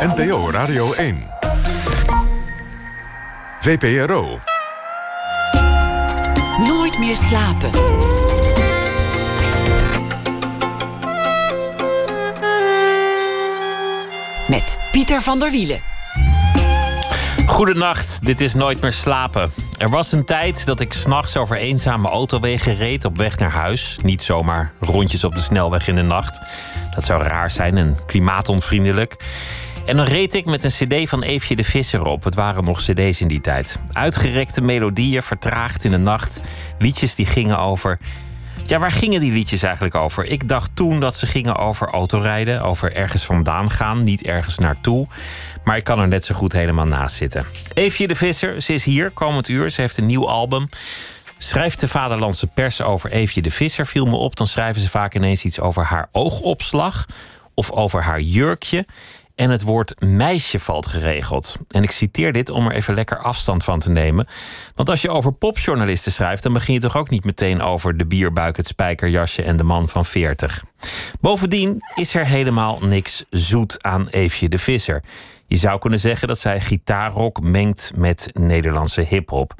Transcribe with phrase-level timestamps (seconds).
[0.00, 1.26] NPO Radio 1.
[3.60, 4.38] VPRO.
[6.58, 7.70] Nooit meer slapen.
[14.48, 15.80] Met Pieter van der Wielen.
[17.46, 19.50] Goedenacht, dit is Nooit meer slapen.
[19.78, 23.98] Er was een tijd dat ik s'nachts over eenzame autowegen reed op weg naar huis.
[24.02, 26.40] Niet zomaar rondjes op de snelweg in de nacht.
[26.94, 29.16] Dat zou raar zijn en klimaatonvriendelijk.
[29.86, 32.24] En dan reed ik met een cd van Eefje de Visser op.
[32.24, 33.80] Het waren nog cd's in die tijd.
[33.92, 36.40] Uitgerekte melodieën, vertraagd in de nacht.
[36.78, 37.98] Liedjes die gingen over...
[38.66, 40.24] Ja, waar gingen die liedjes eigenlijk over?
[40.24, 45.06] Ik dacht toen dat ze gingen over autorijden, over ergens vandaan gaan, niet ergens naartoe.
[45.64, 47.46] Maar ik kan er net zo goed helemaal naast zitten.
[47.74, 49.70] Eefje de Visser, ze is hier komend uur.
[49.70, 50.68] Ze heeft een nieuw album.
[51.38, 54.36] Schrijft de Vaderlandse pers over Eefje de Visser, viel me op.
[54.36, 57.06] Dan schrijven ze vaak ineens iets over haar oogopslag
[57.54, 58.86] of over haar jurkje.
[59.40, 61.56] En het woord meisje valt geregeld.
[61.68, 64.26] En ik citeer dit om er even lekker afstand van te nemen.
[64.74, 68.06] Want als je over popjournalisten schrijft, dan begin je toch ook niet meteen over de
[68.06, 70.64] bierbuik, het spijkerjasje en de man van 40.
[71.20, 75.02] Bovendien is er helemaal niks zoet aan Eefje de Visser.
[75.46, 79.54] Je zou kunnen zeggen dat zij gitaarrock mengt met Nederlandse hip-hop.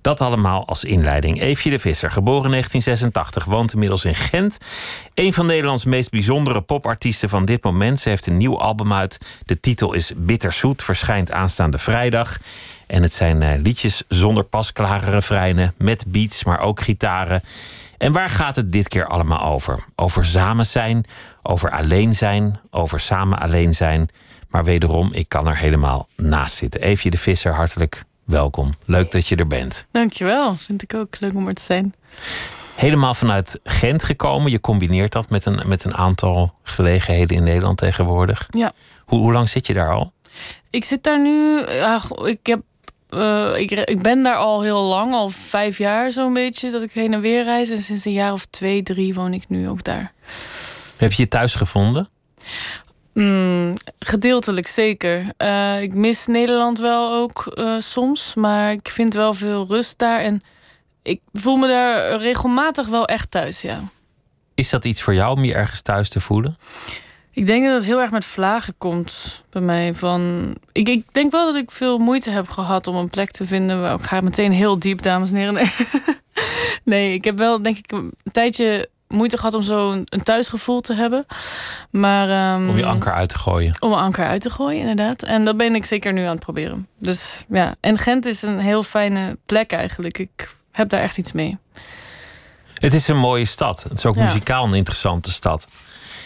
[0.00, 1.40] Dat allemaal als inleiding.
[1.40, 4.58] Eefje de Visser, geboren in 1986, woont inmiddels in Gent.
[5.14, 8.00] Een van Nederlands meest bijzondere popartiesten van dit moment.
[8.00, 9.18] Ze heeft een nieuw album uit.
[9.44, 12.38] De titel is Bitterzoet, verschijnt aanstaande vrijdag.
[12.86, 17.42] En het zijn uh, liedjes zonder pasklare refreinen, met beats, maar ook gitaren.
[17.98, 19.84] En waar gaat het dit keer allemaal over?
[19.96, 21.04] Over samen zijn,
[21.42, 24.08] over alleen zijn, over samen alleen zijn.
[24.48, 26.80] Maar wederom, ik kan er helemaal naast zitten.
[26.80, 28.74] Eefje de Visser, hartelijk welkom.
[28.84, 29.86] Leuk dat je er bent.
[29.90, 31.94] Dankjewel, vind ik ook leuk om er te zijn.
[32.74, 34.50] Helemaal vanuit Gent gekomen.
[34.50, 38.48] Je combineert dat met een, met een aantal gelegenheden in Nederland tegenwoordig.
[38.50, 38.72] Ja.
[39.04, 40.12] Hoe, hoe lang zit je daar al?
[40.70, 41.64] Ik zit daar nu.
[41.68, 42.60] Ja, ik, heb,
[43.10, 46.92] uh, ik, ik ben daar al heel lang, al vijf jaar zo'n beetje, dat ik
[46.92, 47.70] heen en weer reis.
[47.70, 50.12] En sinds een jaar of twee, drie woon ik nu ook daar.
[50.96, 52.08] Heb je je thuis gevonden?
[53.14, 55.24] Mm, gedeeltelijk zeker.
[55.38, 60.20] Uh, ik mis Nederland wel ook uh, soms, maar ik vind wel veel rust daar.
[60.20, 60.40] En
[61.02, 63.80] ik voel me daar regelmatig wel echt thuis, ja.
[64.54, 66.58] Is dat iets voor jou om je ergens thuis te voelen?
[67.32, 69.94] Ik denk dat het heel erg met vlagen komt bij mij.
[69.94, 73.46] Van, ik, ik denk wel dat ik veel moeite heb gehad om een plek te
[73.46, 73.92] vinden.
[73.92, 75.54] Ik ga meteen heel diep, dames en heren.
[75.54, 75.70] Nee,
[76.84, 80.94] nee ik heb wel denk ik een tijdje moeite gehad om zo'n een thuisgevoel te
[80.94, 81.26] hebben.
[81.90, 83.74] Maar, um, om je anker uit te gooien.
[83.80, 85.22] Om een anker uit te gooien, inderdaad.
[85.22, 86.88] En dat ben ik zeker nu aan het proberen.
[86.98, 90.18] Dus ja, en Gent is een heel fijne plek eigenlijk.
[90.18, 91.58] Ik heb daar echt iets mee.
[92.74, 93.82] Het is een mooie stad.
[93.82, 94.24] Het is ook ja.
[94.24, 95.66] muzikaal een interessante stad.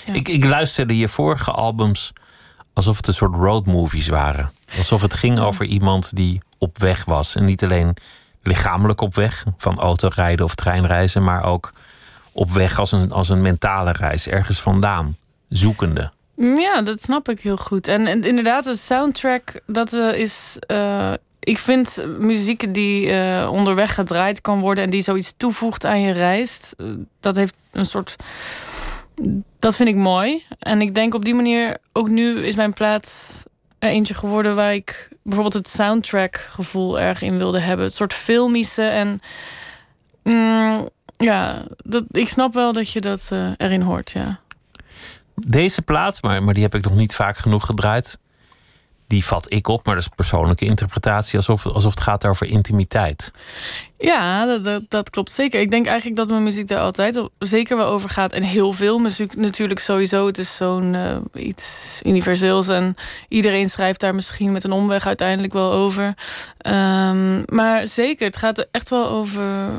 [0.06, 0.12] Ja.
[0.12, 2.12] Ik, ik luisterde je vorige albums
[2.72, 4.52] alsof het een soort roadmovies waren.
[4.76, 7.34] Alsof het ging over iemand die op weg was.
[7.34, 7.96] En niet alleen
[8.42, 11.72] lichamelijk op weg, van autorijden of treinreizen, maar ook
[12.34, 15.16] op weg als een, als een mentale reis, ergens vandaan,
[15.48, 16.12] zoekende.
[16.36, 17.88] Ja, dat snap ik heel goed.
[17.88, 20.56] En, inderdaad, de soundtrack, dat uh, is.
[20.70, 26.00] Uh, ik vind muziek die uh, onderweg gedraaid kan worden en die zoiets toevoegt aan
[26.00, 26.72] je reis,
[27.20, 28.16] dat heeft een soort.
[29.58, 30.44] Dat vind ik mooi.
[30.58, 33.42] En ik denk op die manier, ook nu is mijn plaats
[33.78, 37.84] er eentje geworden waar ik bijvoorbeeld het soundtrack gevoel erg in wilde hebben.
[37.84, 39.20] Het soort filmische en.
[40.22, 44.40] Mm, ja, dat, ik snap wel dat je dat uh, erin hoort, ja.
[45.34, 48.18] Deze plaat, maar, maar die heb ik nog niet vaak genoeg gedraaid.
[49.06, 53.32] Die vat ik op, maar dat is persoonlijke interpretatie, alsof, alsof het gaat over intimiteit.
[53.98, 55.60] Ja, dat, dat, dat, klopt zeker.
[55.60, 58.32] Ik denk eigenlijk dat mijn muziek daar altijd zeker wel over gaat.
[58.32, 60.26] En heel veel muziek natuurlijk sowieso.
[60.26, 62.68] Het is zo'n uh, iets universeels.
[62.68, 62.94] En
[63.28, 66.04] iedereen schrijft daar misschien met een omweg uiteindelijk wel over.
[66.66, 69.70] Um, maar zeker, het gaat er echt wel over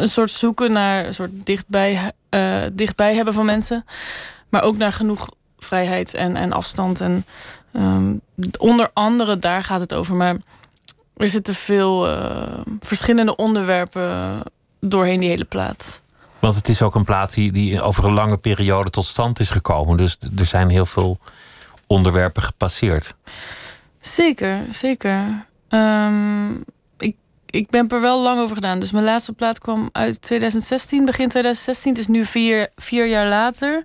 [0.00, 3.84] een soort zoeken naar een soort dichtbij, uh, dichtbij hebben van mensen.
[4.48, 7.00] Maar ook naar genoeg vrijheid en, en afstand.
[7.00, 7.24] En
[7.72, 8.20] um,
[8.58, 10.14] onder andere daar gaat het over.
[10.14, 10.36] Maar
[11.16, 12.42] er zitten veel uh,
[12.80, 14.42] verschillende onderwerpen
[14.80, 16.02] doorheen die hele plaat.
[16.38, 19.50] Want het is ook een plaat die, die over een lange periode tot stand is
[19.50, 19.96] gekomen.
[19.96, 21.18] Dus er zijn heel veel
[21.86, 23.14] onderwerpen gepasseerd.
[24.00, 25.46] Zeker, zeker.
[25.68, 26.64] Um,
[27.56, 28.78] ik ben er wel lang over gedaan.
[28.78, 31.90] Dus mijn laatste plaat kwam uit 2016, begin 2016.
[31.90, 33.84] Het is nu vier, vier jaar later.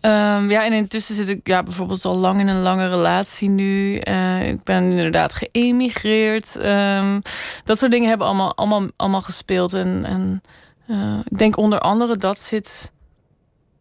[0.00, 4.00] Um, ja, en intussen zit ik ja, bijvoorbeeld al lang in een lange relatie nu.
[4.08, 6.56] Uh, ik ben inderdaad geëmigreerd.
[6.56, 7.22] Um,
[7.64, 9.72] dat soort dingen hebben allemaal, allemaal, allemaal gespeeld.
[9.72, 10.42] En, en
[10.86, 12.92] uh, ik denk onder andere dat zit,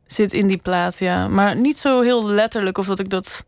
[0.05, 1.27] zit in die plaat, ja.
[1.27, 3.45] Maar niet zo heel letterlijk of dat ik dat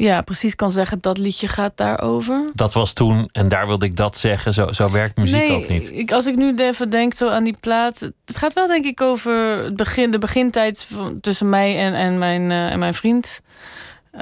[0.00, 2.50] ja, precies kan zeggen dat liedje gaat daarover.
[2.54, 4.54] Dat was toen en daar wilde ik dat zeggen.
[4.54, 5.90] Zo, zo werkt muziek nee, ook niet.
[5.92, 8.00] Ik, als ik nu even denk zo aan die plaat.
[8.00, 12.18] Het gaat wel denk ik over het begin, de begintijd van, tussen mij en, en,
[12.18, 13.40] mijn, uh, en mijn vriend.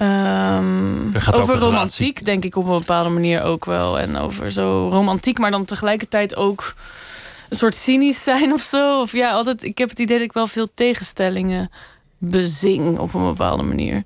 [0.02, 3.98] Um, over romantiek, denk ik op een bepaalde manier ook wel.
[3.98, 6.74] En over zo romantiek, maar dan tegelijkertijd ook
[7.48, 9.00] een soort cynisch zijn of zo.
[9.00, 9.62] Of ja, altijd.
[9.62, 11.70] Ik heb het idee dat ik wel veel tegenstellingen
[12.18, 14.02] bezing op een bepaalde manier.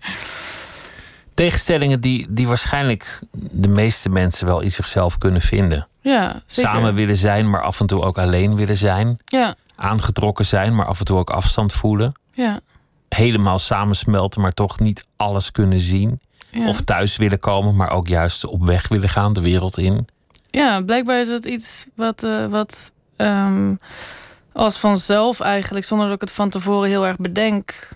[1.34, 3.20] Tegenstellingen die, die waarschijnlijk
[3.50, 5.88] de meeste mensen wel in zichzelf kunnen vinden.
[6.00, 6.70] Ja, zeker.
[6.70, 9.19] Samen willen zijn, maar af en toe ook alleen willen zijn.
[9.25, 9.55] Ja.
[9.76, 12.12] Aangetrokken zijn, maar af en toe ook afstand voelen.
[12.32, 12.61] Ja.
[13.08, 16.20] Helemaal samensmelten, maar toch niet alles kunnen zien.
[16.50, 16.69] Ja.
[16.69, 20.06] Of thuis willen komen, maar ook juist op weg willen gaan, de wereld in.
[20.50, 23.78] Ja, blijkbaar is het iets wat, uh, wat um,
[24.52, 27.88] als vanzelf eigenlijk, zonder dat ik het van tevoren heel erg bedenk.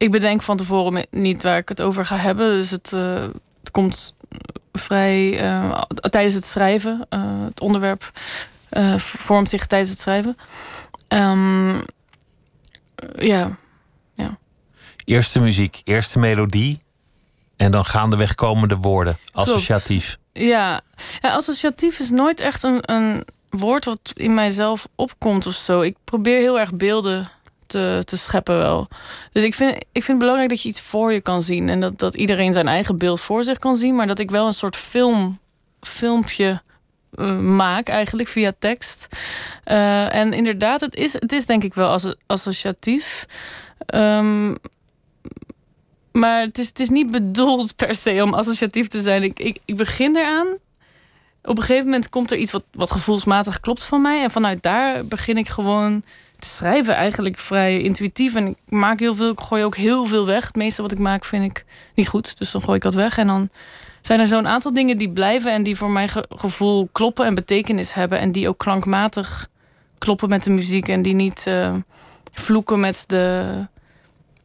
[0.00, 2.50] Ik bedenk van tevoren niet waar ik het over ga hebben.
[2.50, 3.20] Dus het, uh,
[3.60, 4.14] het komt
[4.72, 7.06] vrij uh, tijdens het schrijven.
[7.10, 8.10] Uh, het onderwerp
[8.98, 10.36] vormt zich tijdens het schrijven.
[11.08, 11.82] Um,
[13.18, 13.56] ja.
[14.14, 14.38] ja.
[15.04, 16.78] Eerste muziek, eerste melodie.
[17.56, 19.18] En dan gaandeweg komen de woorden.
[19.32, 20.18] Associatief.
[20.32, 20.80] Ja.
[21.20, 25.80] ja, associatief is nooit echt een, een woord wat in mijzelf opkomt of zo.
[25.80, 27.28] Ik probeer heel erg beelden
[27.70, 28.88] te, te scheppen wel.
[29.32, 31.68] Dus ik vind, ik vind het belangrijk dat je iets voor je kan zien.
[31.68, 33.94] En dat, dat iedereen zijn eigen beeld voor zich kan zien.
[33.94, 35.38] Maar dat ik wel een soort film,
[35.80, 36.62] filmpje
[37.14, 39.06] uh, maak eigenlijk via tekst.
[39.66, 43.26] Uh, en inderdaad, het is, het is denk ik wel associatief.
[43.94, 44.56] Um,
[46.12, 49.22] maar het is, het is niet bedoeld per se om associatief te zijn.
[49.22, 50.58] Ik, ik, ik begin eraan
[51.42, 54.22] op een gegeven moment komt er iets wat, wat gevoelsmatig klopt van mij.
[54.22, 56.02] En vanuit daar begin ik gewoon
[56.44, 56.94] schrijven.
[56.94, 58.34] Eigenlijk vrij intuïtief.
[58.34, 59.30] En ik maak heel veel.
[59.30, 60.46] Ik gooi ook heel veel weg.
[60.46, 61.64] Het meeste wat ik maak vind ik
[61.94, 62.38] niet goed.
[62.38, 63.18] Dus dan gooi ik dat weg.
[63.18, 63.48] En dan
[64.00, 65.52] zijn er zo'n aantal dingen die blijven.
[65.52, 68.18] En die voor mijn gevoel kloppen en betekenis hebben.
[68.18, 69.48] En die ook klankmatig
[69.98, 70.88] kloppen met de muziek.
[70.88, 71.74] En die niet uh,
[72.32, 73.54] vloeken met de,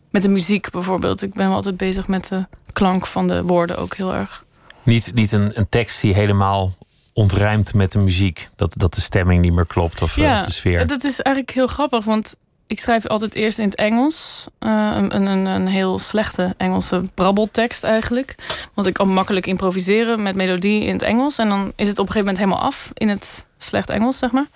[0.09, 1.21] met de muziek bijvoorbeeld.
[1.21, 4.45] Ik ben altijd bezig met de klank van de woorden ook heel erg.
[4.83, 6.73] Niet, niet een, een tekst die helemaal
[7.15, 8.47] ontrijmt met de muziek.
[8.55, 10.87] Dat, dat de stemming niet meer klopt of, ja, of de sfeer.
[10.87, 12.35] Dat is eigenlijk heel grappig, want
[12.67, 14.45] ik schrijf altijd eerst in het Engels.
[14.59, 18.35] Uh, een, een, een heel slechte Engelse brabbeltekst eigenlijk.
[18.73, 21.37] Want ik kan makkelijk improviseren met melodie in het Engels.
[21.37, 24.31] En dan is het op een gegeven moment helemaal af in het slecht Engels, zeg
[24.31, 24.47] maar.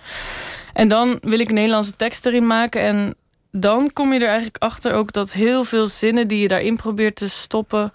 [0.74, 2.82] En dan wil ik een Nederlandse tekst erin maken.
[2.82, 3.16] En
[3.52, 7.16] dan kom je er eigenlijk achter ook dat heel veel zinnen die je daarin probeert
[7.16, 7.94] te stoppen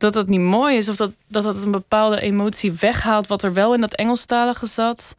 [0.00, 0.88] dat dat niet mooi is.
[0.88, 5.16] Of dat, dat dat een bepaalde emotie weghaalt wat er wel in dat Engelstalige zat.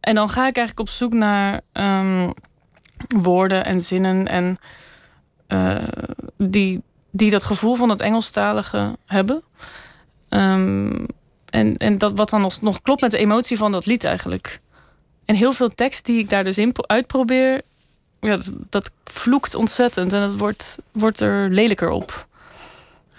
[0.00, 2.32] En dan ga ik eigenlijk op zoek naar um,
[3.08, 4.58] woorden en zinnen en
[5.48, 5.76] uh,
[6.36, 9.42] die, die dat gevoel van het Engelstalige hebben.
[10.28, 11.06] Um,
[11.50, 14.60] en, en dat wat dan nog, nog klopt met de emotie van dat lied eigenlijk.
[15.24, 17.62] En heel veel tekst die ik daar dus in uitprobeer,
[18.20, 22.26] ja, dat, dat vloekt ontzettend en dat wordt, wordt er lelijker op.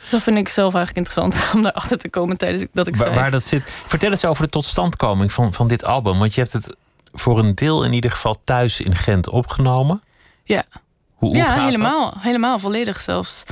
[0.09, 3.15] Dat vind ik zelf eigenlijk interessant om daarachter te komen tijdens dat ik schrijf.
[3.15, 3.63] Waar, dat zit.
[3.87, 6.19] Vertel eens over de totstandkoming van, van dit album.
[6.19, 6.75] Want je hebt het
[7.11, 10.01] voor een deel in ieder geval thuis in Gent opgenomen.
[10.43, 10.63] Ja.
[11.15, 12.11] Hoe, hoe ja, gaat helemaal.
[12.11, 12.23] Dat?
[12.23, 13.43] Helemaal, volledig zelfs.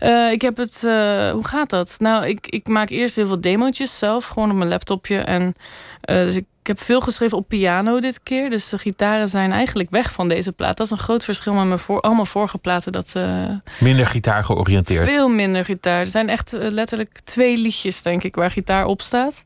[0.00, 0.82] Uh, ik heb het...
[0.84, 1.94] Uh, hoe gaat dat?
[1.98, 4.26] Nou, ik, ik maak eerst heel veel demootjes zelf.
[4.26, 5.18] Gewoon op mijn laptopje.
[5.18, 8.50] En, uh, dus ik heb veel geschreven op piano dit keer.
[8.50, 10.76] Dus de gitaren zijn eigenlijk weg van deze plaat.
[10.76, 12.92] Dat is een groot verschil met mijn voor, allemaal vorige platen.
[12.92, 13.12] Dat,
[13.78, 15.08] minder gitaar georiënteerd.
[15.08, 16.00] Veel minder gitaar.
[16.00, 19.44] Er zijn echt letterlijk twee liedjes, denk ik, waar gitaar op staat.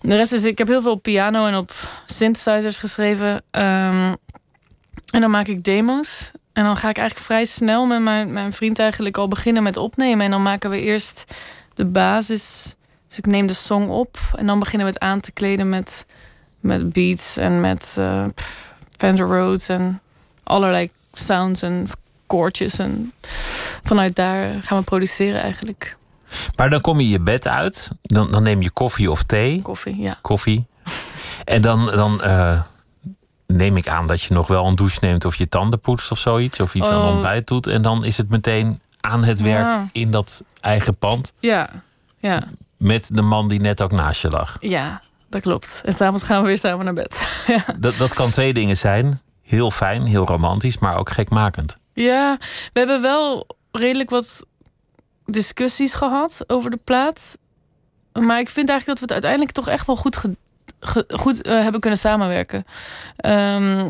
[0.00, 0.44] De rest is...
[0.44, 1.70] Ik heb heel veel op piano en op
[2.06, 3.34] synthesizers geschreven.
[3.50, 4.16] Um,
[5.10, 6.30] en dan maak ik demo's.
[6.52, 9.76] En dan ga ik eigenlijk vrij snel met mijn, mijn vriend eigenlijk al beginnen met
[9.76, 10.24] opnemen.
[10.24, 11.24] En dan maken we eerst
[11.74, 12.76] de basis.
[13.12, 14.18] Dus ik neem de song op.
[14.34, 16.06] En dan beginnen we het aan te kleden met,
[16.60, 18.24] met beats en met uh,
[18.96, 20.00] Fender Rhodes en
[20.42, 21.86] allerlei sounds en
[22.26, 22.78] koortjes.
[22.78, 23.12] En
[23.82, 25.96] vanuit daar gaan we produceren eigenlijk.
[26.56, 27.90] Maar dan kom je je bed uit.
[28.02, 29.62] Dan, dan neem je koffie of thee.
[29.62, 30.18] Koffie, ja.
[30.22, 30.66] Koffie.
[31.44, 32.62] En dan, dan uh,
[33.46, 36.18] neem ik aan dat je nog wel een douche neemt of je tanden poetst of
[36.18, 36.60] zoiets.
[36.60, 36.92] Of iets Oh.
[36.92, 37.66] aan ontbijt doet.
[37.66, 39.88] En dan is het meteen aan het werk Ja.
[39.92, 41.32] in dat eigen pand.
[41.40, 41.68] Ja,
[42.18, 42.42] ja,
[42.82, 44.56] Met de man die net ook naast je lag.
[44.60, 45.80] ja, dat klopt.
[45.84, 47.28] En s'avonds gaan we weer samen naar bed.
[47.46, 47.64] ja.
[47.78, 49.20] Dat, dat kan twee dingen zijn.
[49.42, 51.76] Heel fijn, heel romantisch, maar ook gekmakend.
[51.92, 52.36] Ja,
[52.72, 54.46] we hebben wel redelijk wat
[55.26, 57.38] discussies gehad over de plaat.
[58.12, 60.36] Maar ik vind eigenlijk dat we het uiteindelijk toch echt wel goed, ge-
[60.80, 62.64] ge- goed eh, hebben kunnen samenwerken.
[63.16, 63.88] Ehm,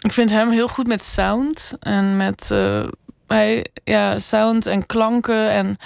[0.00, 2.84] ik vind hem heel goed met sound en met eh,
[3.26, 5.50] hij, ja, sound en klanken.
[5.50, 5.76] En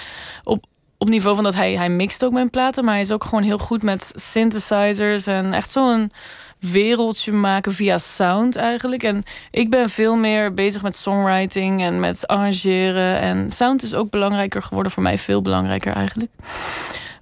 [0.44, 0.64] op,
[0.98, 3.44] op niveau van dat hij, hij mixt ook mijn platen, maar hij is ook gewoon
[3.44, 6.12] heel goed met synthesizers en echt zo'n
[6.60, 9.02] wereldje maken via sound eigenlijk.
[9.02, 13.20] En ik ben veel meer bezig met songwriting en met arrangeren.
[13.20, 16.30] En sound is ook belangrijker geworden voor mij, veel belangrijker eigenlijk.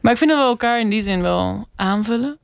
[0.01, 2.39] Maar ik vind dat we elkaar in die zin wel aanvullen.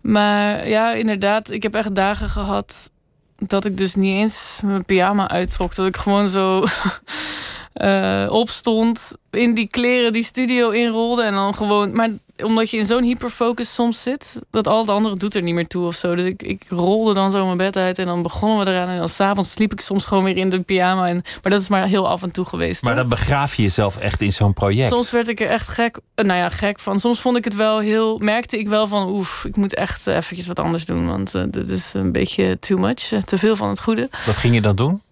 [0.00, 2.90] Maar ja, inderdaad, ik heb echt dagen gehad
[3.38, 5.74] dat ik dus niet eens mijn pyjama uittrok.
[5.74, 6.64] Dat ik gewoon zo
[7.78, 11.92] uh, opstond, in die kleren die studio inrolde en dan gewoon.
[11.92, 12.10] Maar
[12.44, 15.66] omdat je in zo'n hyperfocus soms zit, dat al het andere doet er niet meer
[15.66, 16.14] toe of zo.
[16.14, 18.88] Dus ik, ik rolde dan zo mijn bed uit en dan begonnen we eraan.
[18.88, 21.08] En dan s'avonds sliep ik soms gewoon weer in de pyjama.
[21.08, 22.82] En, maar dat is maar heel af en toe geweest.
[22.82, 24.88] Maar dan begraaf je jezelf echt in zo'n project.
[24.88, 27.00] Soms werd ik er echt gek, eh, nou ja, gek van.
[27.00, 30.46] Soms vond ik het wel heel, merkte ik wel van, oef, ik moet echt eventjes
[30.46, 31.06] wat anders doen.
[31.06, 34.08] Want uh, dit is een beetje too much, te veel van het goede.
[34.26, 35.02] Wat ging je dan doen?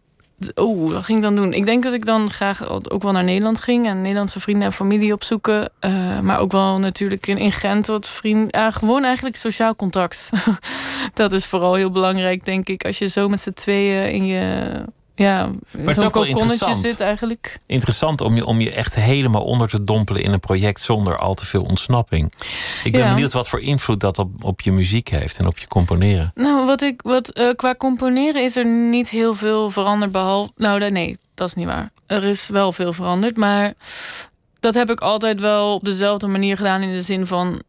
[0.54, 1.52] Oh, wat ging ik dan doen?
[1.52, 4.72] Ik denk dat ik dan graag ook wel naar Nederland ging en Nederlandse vrienden en
[4.72, 5.70] familie opzoeken.
[5.80, 8.72] Uh, maar ook wel natuurlijk in, Gent wat vrienden.
[8.72, 10.30] Gewoon eigenlijk sociaal contact.
[11.14, 12.84] dat is vooral heel belangrijk, denk ik.
[12.84, 14.84] Als je zo met z'n tweeën in je
[15.16, 16.76] ja, maar het is ook wel interessant.
[16.76, 17.58] zit eigenlijk.
[17.66, 21.34] Interessant om je, om je echt helemaal onder te dompelen in een project zonder al
[21.34, 22.32] te veel ontsnapping.
[22.84, 25.66] Ik ben benieuwd wat voor invloed dat op, op je muziek heeft en op je
[25.66, 26.30] componeren.
[26.34, 30.12] Nou, wat ik, wat, uh, qua componeren is er niet heel veel veranderd.
[30.12, 30.50] Behalve.
[30.56, 31.90] Nou, nee, dat is niet waar.
[32.06, 33.36] Er is wel veel veranderd.
[33.36, 33.72] Maar
[34.60, 36.82] dat heb ik altijd wel op dezelfde manier gedaan.
[36.82, 37.62] In de zin van.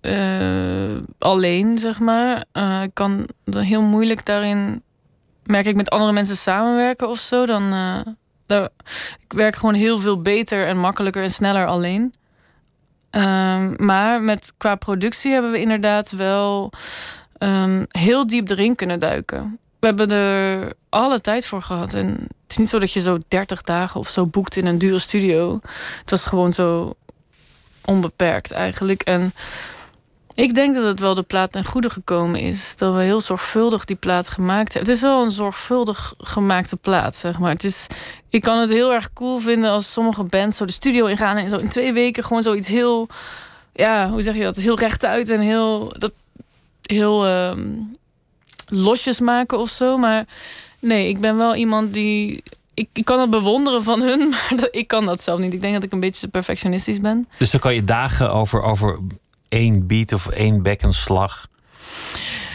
[0.00, 2.44] Uh, alleen, zeg maar.
[2.52, 4.82] Uh, ik kan heel moeilijk daarin
[5.44, 7.74] merk ik met andere mensen samenwerken of zo, dan.
[7.74, 8.00] Uh,
[8.46, 8.68] daar,
[9.24, 12.14] ik werk gewoon heel veel beter en makkelijker en sneller alleen.
[13.10, 16.72] Um, maar met, qua productie hebben we inderdaad wel
[17.38, 19.58] um, heel diep erin kunnen duiken.
[19.80, 21.94] We hebben er alle tijd voor gehad.
[21.94, 24.78] En het is niet zo dat je zo 30 dagen of zo boekt in een
[24.78, 25.60] dure studio.
[26.00, 26.94] Het was gewoon zo
[27.84, 29.02] onbeperkt eigenlijk.
[29.02, 29.32] En
[30.34, 32.76] ik denk dat het wel de plaat ten goede gekomen is.
[32.76, 34.92] Dat we heel zorgvuldig die plaat gemaakt hebben.
[34.92, 37.50] Het is wel een zorgvuldig gemaakte plaat, zeg maar.
[37.50, 37.86] Het is,
[38.28, 41.36] ik kan het heel erg cool vinden als sommige bands zo de studio ingaan...
[41.36, 43.08] en zo in twee weken gewoon zoiets heel...
[43.72, 44.56] Ja, hoe zeg je dat?
[44.56, 45.94] Heel rechtuit en heel...
[45.98, 46.12] Dat,
[46.82, 47.52] heel uh,
[48.66, 49.96] losjes maken of zo.
[49.96, 50.24] Maar
[50.78, 52.42] nee, ik ben wel iemand die...
[52.74, 55.52] Ik, ik kan het bewonderen van hun, maar ik kan dat zelf niet.
[55.52, 57.28] Ik denk dat ik een beetje perfectionistisch ben.
[57.38, 58.98] Dus dan kan je dagen over, over
[59.52, 61.46] één beat of één bekkenslag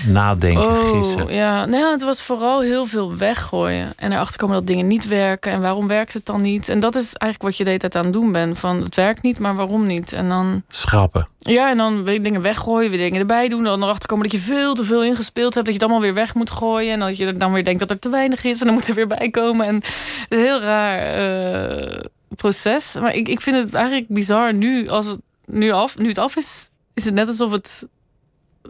[0.06, 1.34] nadenken, oh, gissen.
[1.34, 3.94] Ja, nou, het was vooral heel veel weggooien.
[3.96, 5.52] En erachter komen dat dingen niet werken.
[5.52, 6.70] En waarom werkt het dan niet?
[6.70, 8.60] En dat is eigenlijk wat je de hele tijd aan het doen bent.
[8.60, 10.14] Van het werkt niet, maar waarom niet?
[10.14, 10.64] En dan.
[10.70, 11.28] Schrappen.
[11.38, 13.64] Ja, en dan weer dingen weggooien, weer dingen erbij doen.
[13.64, 15.66] Dan erachter komen dat je veel te veel ingespeeld hebt.
[15.66, 16.94] Dat je het allemaal weer weg moet gooien.
[16.94, 18.60] En dat je dan weer denkt dat er te weinig is.
[18.60, 19.66] En dan moet er weer bij komen.
[19.66, 19.82] En
[20.30, 22.00] een heel raar uh,
[22.36, 22.96] proces.
[23.00, 26.36] Maar ik, ik vind het eigenlijk bizar nu, als het nu af, nu het af
[26.36, 27.88] is is het net alsof het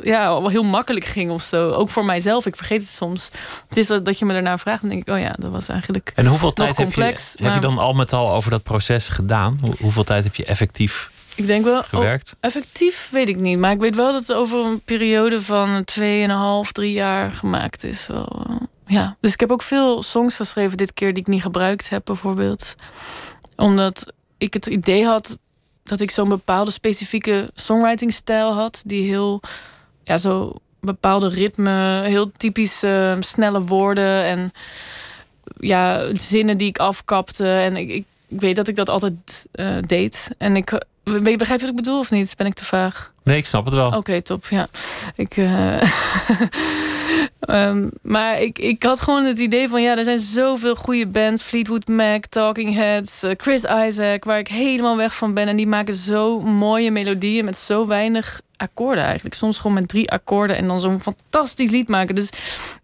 [0.01, 1.71] ja, wel heel makkelijk ging of zo.
[1.71, 3.29] Ook voor mijzelf, ik vergeet het soms.
[3.67, 6.11] Het is dat je me daarna vraagt en denk ik, oh ja, dat was eigenlijk.
[6.15, 9.09] En hoeveel tijd complex, heb, je, heb je dan al met al over dat proces
[9.09, 9.59] gedaan?
[9.79, 12.33] hoeveel tijd heb je effectief ik denk wel, gewerkt?
[12.33, 13.59] Oh, effectief weet ik niet.
[13.59, 15.85] Maar ik weet wel dat het over een periode van
[16.65, 18.07] 2,5, 3 jaar gemaakt is.
[18.07, 18.55] Wel, eh,
[18.85, 19.17] ja.
[19.21, 22.75] Dus ik heb ook veel songs geschreven dit keer die ik niet gebruikt heb, bijvoorbeeld.
[23.55, 25.37] Omdat ik het idee had
[25.87, 29.41] dat ik zo'n bepaalde specifieke songwriting-stijl had, die heel,
[30.03, 32.83] ja, zo bepaalde ritme, heel typisch
[33.19, 34.51] snelle woorden en
[35.59, 37.49] ja, zinnen die ik afkapte.
[37.49, 40.29] En ik, ik, weet dat ik dat altijd uh, deed.
[40.37, 42.35] En ik Begrijp je wat ik bedoel of niet?
[42.35, 43.13] Ben ik te vaag?
[43.27, 43.91] Nee, ik snap het wel.
[43.91, 44.45] Oké, top.
[44.49, 44.67] Ja.
[45.15, 45.81] Ik, uh...
[47.49, 49.81] um, maar ik, ik had gewoon het idee van...
[49.81, 51.43] ja, er zijn zoveel goede bands.
[51.43, 54.23] Fleetwood Mac, Talking Heads, uh, Chris Isaac...
[54.23, 55.47] waar ik helemaal weg van ben.
[55.47, 57.45] En die maken zo mooie melodieën...
[57.45, 59.35] met zo weinig akkoorden eigenlijk.
[59.35, 60.57] Soms gewoon met drie akkoorden...
[60.57, 62.15] en dan zo'n fantastisch lied maken.
[62.15, 62.29] Dus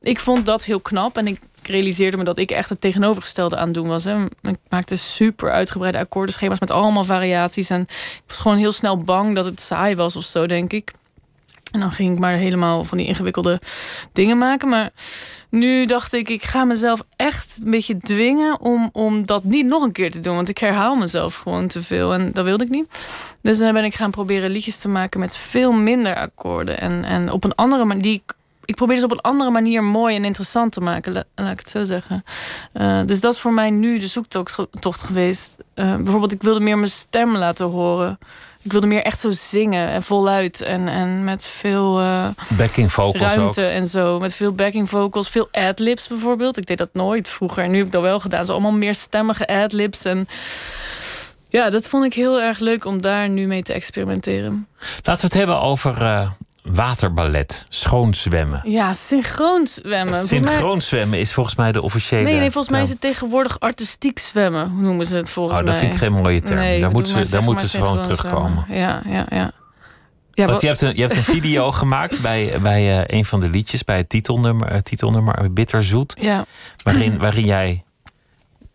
[0.01, 1.17] ik vond dat heel knap.
[1.17, 4.03] En ik ik realiseerde me dat ik echt het tegenovergestelde aan het doen was.
[4.03, 4.25] Hè.
[4.25, 7.69] Ik maakte super uitgebreide akkoordenschema's met allemaal variaties.
[7.69, 10.91] En ik was gewoon heel snel bang dat het saai was of zo, denk ik.
[11.71, 13.61] En dan ging ik maar helemaal van die ingewikkelde
[14.11, 14.69] dingen maken.
[14.69, 14.91] Maar
[15.49, 19.83] nu dacht ik, ik ga mezelf echt een beetje dwingen om, om dat niet nog
[19.83, 20.35] een keer te doen.
[20.35, 22.87] Want ik herhaal mezelf gewoon te veel en dat wilde ik niet.
[23.41, 26.79] Dus dan ben ik gaan proberen liedjes te maken met veel minder akkoorden.
[26.79, 28.23] En, en op een andere manier, die
[28.65, 31.69] ik probeer dus op een andere manier mooi en interessant te maken, laat ik het
[31.69, 32.23] zo zeggen.
[32.73, 35.57] Uh, dus dat is voor mij nu de zoektocht geweest.
[35.75, 38.19] Uh, bijvoorbeeld, ik wilde meer mijn stem laten horen.
[38.61, 42.27] Ik wilde meer echt zo zingen en voluit en, en met veel uh,
[42.57, 44.19] backing vocals ruimte en zo.
[44.19, 46.57] Met veel backing vocals, veel adlibs bijvoorbeeld.
[46.57, 47.63] Ik deed dat nooit vroeger.
[47.63, 48.45] En nu heb ik dat wel gedaan.
[48.45, 50.27] Zo allemaal meer stemmige adlibs en
[51.49, 54.67] Ja, dat vond ik heel erg leuk om daar nu mee te experimenteren.
[55.03, 56.29] Laten we het hebben over uh,
[56.63, 58.61] waterballet, schoonzwemmen.
[58.63, 60.27] Ja, synchroon zwemmen.
[60.27, 62.23] Synchroon zwemmen is volgens mij de officiële.
[62.23, 64.69] Nee, nee volgens mij is het tegenwoordig artistiek zwemmen.
[64.69, 65.65] Hoe noemen ze het volgens mij?
[65.65, 66.59] Oh, dat vind ik geen mooie term.
[66.59, 68.65] Nee, daar, moet ze, daar moeten ze van terugkomen.
[68.69, 69.51] Ja, ja, ja.
[70.35, 73.39] Ja, Want je hebt een, je hebt een video gemaakt bij, bij uh, een van
[73.39, 76.15] de liedjes, bij het titelnummer, uh, titelnummer Bitterzoet.
[76.19, 76.45] Ja.
[76.83, 77.83] Waarin, waarin jij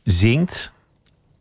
[0.02, 0.73] zingt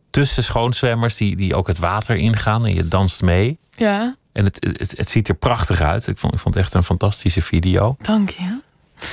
[0.09, 3.59] tussen schoonzwemmers die, die ook het water ingaan en je danst mee.
[3.71, 4.15] Ja.
[4.37, 6.07] En het, het, het ziet er prachtig uit.
[6.07, 7.95] Ik vond, ik vond het echt een fantastische video.
[8.01, 8.59] Dank je.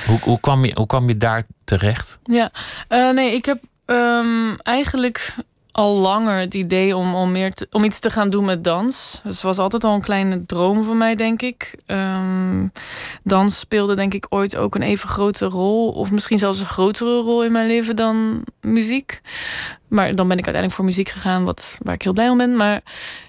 [0.07, 2.19] Hoe, hoe, kwam, je, hoe kwam je daar terecht?
[2.23, 2.51] Ja,
[2.89, 5.35] uh, nee, ik heb um, eigenlijk
[5.75, 9.19] al langer het idee om, om, meer om iets te gaan doen met dans.
[9.23, 11.75] Dus het was altijd al een kleine droom voor mij, denk ik.
[11.87, 12.71] Um,
[13.23, 15.91] dans speelde denk ik ooit ook een even grote rol.
[15.91, 19.21] Of misschien zelfs een grotere rol in mijn leven dan muziek.
[19.87, 22.55] Maar dan ben ik uiteindelijk voor muziek gegaan, wat, waar ik heel blij om ben.
[22.55, 22.81] Maar,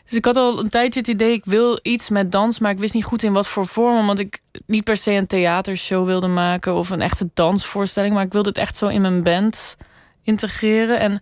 [0.04, 2.78] dus ik had al een tijdje het idee, ik wil iets met dans, maar ik
[2.78, 3.98] wist niet goed in wat voor vorm.
[3.98, 8.14] Omdat ik niet per se een theatershow wilde maken of een echte dansvoorstelling.
[8.14, 9.76] Maar ik wilde het echt zo in mijn band
[10.22, 10.98] integreren.
[10.98, 11.20] En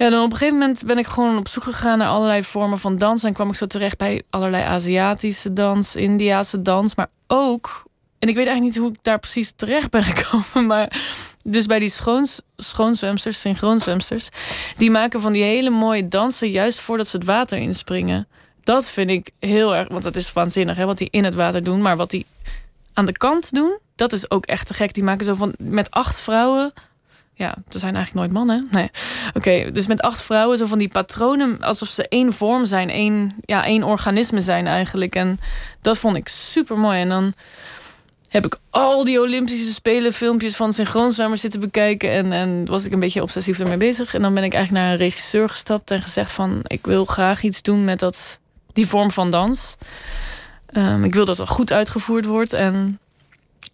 [0.00, 2.78] ja, dan op een gegeven moment ben ik gewoon op zoek gegaan naar allerlei vormen
[2.78, 3.24] van dans.
[3.24, 6.94] En kwam ik zo terecht bij allerlei Aziatische dans, Indiaanse dans.
[6.94, 7.84] Maar ook,
[8.18, 10.66] en ik weet eigenlijk niet hoe ik daar precies terecht ben gekomen.
[10.66, 11.00] Maar
[11.42, 14.28] dus bij die schoons, schoonzwemsters, synchroonzwemsters.
[14.76, 18.28] Die maken van die hele mooie dansen juist voordat ze het water inspringen.
[18.62, 21.62] Dat vind ik heel erg, want dat is waanzinnig hè, wat die in het water
[21.62, 21.82] doen.
[21.82, 22.26] Maar wat die
[22.92, 24.94] aan de kant doen, dat is ook echt te gek.
[24.94, 26.72] Die maken zo van met acht vrouwen
[27.40, 28.68] ja, er zijn eigenlijk nooit mannen.
[28.70, 28.90] Nee.
[29.34, 33.36] Oké, dus met acht vrouwen, zo van die patronen, alsof ze één vorm zijn, één,
[33.44, 35.14] ja, één organisme zijn eigenlijk.
[35.14, 35.38] En
[35.80, 37.00] dat vond ik super mooi.
[37.00, 37.34] En dan
[38.28, 42.10] heb ik al die Olympische Spelen filmpjes van synchroonzwemmers zitten bekijken.
[42.10, 44.14] En, en was ik een beetje obsessief ermee bezig.
[44.14, 46.60] En dan ben ik eigenlijk naar een regisseur gestapt en gezegd van...
[46.66, 48.38] ik wil graag iets doen met dat,
[48.72, 49.76] die vorm van dans.
[50.76, 52.52] Um, ik wil dat het goed uitgevoerd wordt.
[52.52, 52.98] En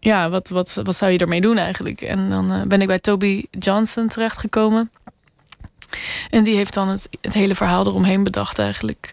[0.00, 2.00] ja, wat, wat, wat zou je ermee doen eigenlijk?
[2.00, 4.90] En dan uh, ben ik bij Toby Johnson terechtgekomen.
[6.30, 9.12] En die heeft dan het, het hele verhaal eromheen bedacht eigenlijk.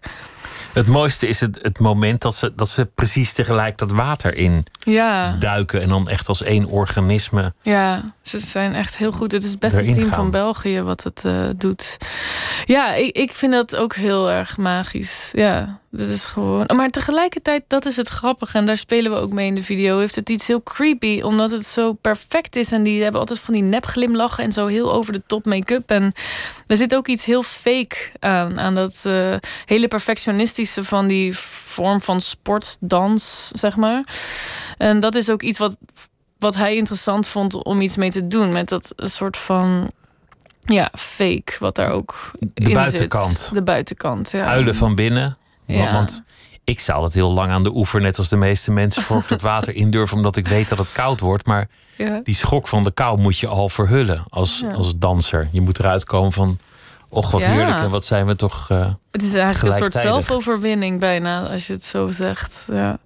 [0.73, 4.65] Het mooiste is het, het moment dat ze, dat ze precies tegelijk dat water in
[4.79, 5.35] ja.
[5.39, 5.81] duiken.
[5.81, 7.53] En dan echt als één organisme.
[7.61, 9.31] Ja, ze zijn echt heel goed.
[9.31, 11.97] Het is het beste team van België wat het uh, doet.
[12.65, 15.29] Ja, ik, ik vind dat ook heel erg magisch.
[15.33, 15.79] Ja.
[15.95, 16.69] Dat is gewoon.
[16.75, 18.57] Maar tegelijkertijd, dat is het grappige.
[18.57, 19.99] En daar spelen we ook mee in de video.
[19.99, 22.71] Heeft het iets heel creepy, omdat het zo perfect is.
[22.71, 25.89] En die hebben altijd van die nepglimlachen en zo heel over de top make-up.
[25.89, 26.13] En
[26.67, 28.59] er zit ook iets heel fake aan.
[28.59, 34.03] Aan dat uh, hele perfectionistische van die vorm van sportdans, zeg maar.
[34.77, 35.77] En dat is ook iets wat,
[36.39, 38.51] wat hij interessant vond om iets mee te doen.
[38.51, 39.91] Met dat soort van
[40.59, 43.37] ja, fake, wat daar ook de in buitenkant.
[43.37, 43.53] Zit.
[43.53, 44.43] De buitenkant, ja.
[44.43, 45.41] Huilen van binnen.
[45.73, 45.93] Ja.
[45.93, 46.23] Want
[46.63, 49.41] ik zal het heel lang aan de oever, net als de meeste mensen, voor het
[49.41, 51.45] water indurven, omdat ik weet dat het koud wordt.
[51.45, 52.19] Maar ja.
[52.23, 54.71] die schok van de kou moet je al verhullen als, ja.
[54.71, 55.47] als danser.
[55.51, 56.59] Je moet eruit komen van.
[57.09, 58.69] Och, wat heerlijk en wat zijn we toch.
[58.69, 62.67] Uh, het is eigenlijk een soort zelfoverwinning bijna, als je het zo zegt.
[62.71, 62.97] Ja.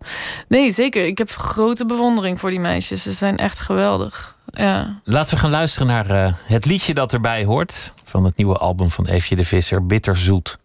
[0.47, 1.06] Nee, zeker.
[1.06, 3.03] Ik heb grote bewondering voor die meisjes.
[3.03, 4.38] Ze zijn echt geweldig.
[4.45, 5.01] Ja.
[5.03, 7.93] Laten we gaan luisteren naar uh, het liedje dat erbij hoort.
[8.03, 10.58] Van het nieuwe album van Eefje de Visser, Bitterzoet.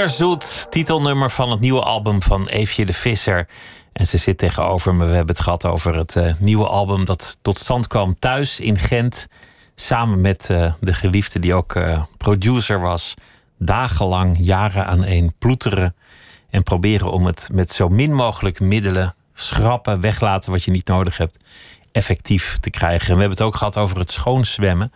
[0.00, 3.48] Bitterzoet, titelnummer van het nieuwe album van Eefje de Visser.
[3.92, 5.04] En ze zit tegenover me.
[5.04, 8.78] We hebben het gehad over het uh, nieuwe album dat tot stand kwam thuis in
[8.78, 9.26] Gent.
[9.74, 13.14] Samen met uh, de geliefde die ook uh, producer was.
[13.58, 15.94] Dagenlang, jaren aan één ploeteren.
[16.50, 21.16] En proberen om het met zo min mogelijk middelen, schrappen, weglaten wat je niet nodig
[21.16, 21.38] hebt,
[21.92, 23.08] effectief te krijgen.
[23.08, 24.92] En we hebben het ook gehad over het schoonzwemmen.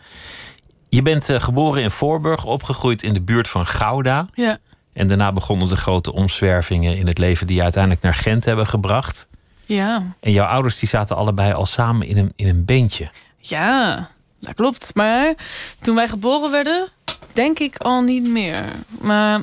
[0.88, 4.28] Je bent geboren in Voorburg, opgegroeid in de buurt van Gouda.
[4.34, 4.58] Ja.
[4.94, 8.66] En daarna begonnen de grote omzwervingen in het leven die je uiteindelijk naar Gent hebben
[8.66, 9.26] gebracht.
[9.66, 10.02] Ja.
[10.20, 13.11] En jouw ouders die zaten allebei al samen in een, in een bandje.
[13.37, 14.09] Ja,
[14.40, 14.94] dat klopt.
[14.94, 15.35] Maar
[15.80, 16.88] toen wij geboren werden,
[17.33, 18.64] denk ik al niet meer.
[19.00, 19.40] Maar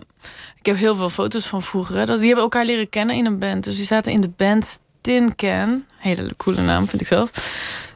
[0.56, 1.98] ik heb heel veel foto's van vroeger.
[1.98, 2.06] Hè.
[2.06, 3.64] Die hebben elkaar leren kennen in een band.
[3.64, 5.86] Dus die zaten in de band Tin Can.
[5.98, 7.32] Hele coole naam, vind ik zelf.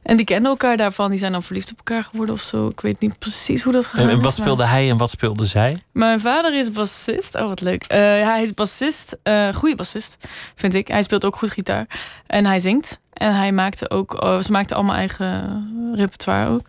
[0.05, 1.09] En die kenden elkaar daarvan.
[1.09, 2.67] Die zijn dan verliefd op elkaar geworden of zo.
[2.67, 5.09] Ik weet niet precies hoe dat gegaan En wat is, maar- speelde hij en wat
[5.09, 5.83] speelde zij?
[5.91, 7.35] Mijn vader is bassist.
[7.35, 7.83] Oh, wat leuk.
[7.83, 9.17] Eh, hij is bassist.
[9.23, 10.87] eh goede bassist, vind ik.
[10.87, 11.85] Hij speelt ook goed gitaar.
[12.27, 12.99] En hij zingt.
[13.13, 14.23] En hij maakte ook...
[14.23, 16.61] oh, ze maakten allemaal eigen repertoire ook.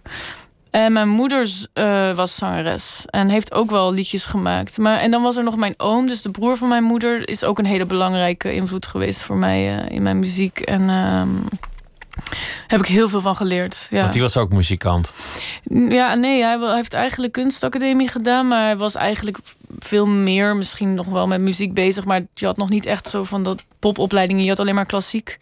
[0.70, 3.04] En mijn moeder eh, was zangeres.
[3.10, 4.78] En heeft ook wel liedjes gemaakt.
[4.78, 6.06] Maar, en dan was er nog mijn oom.
[6.06, 9.66] Dus de broer van mijn moeder is ook een hele belangrijke invloed geweest voor mij
[9.88, 10.60] in mijn muziek.
[10.60, 11.28] En ehm,
[12.66, 13.86] heb ik heel veel van geleerd.
[13.90, 14.00] Ja.
[14.00, 15.12] Want die was ook muzikant.
[15.88, 19.38] Ja, nee, hij heeft eigenlijk kunstacademie gedaan, maar hij was eigenlijk
[19.78, 23.24] veel meer misschien nog wel met muziek bezig, maar je had nog niet echt zo
[23.24, 24.42] van dat popopleidingen.
[24.42, 25.38] Je had alleen maar klassiek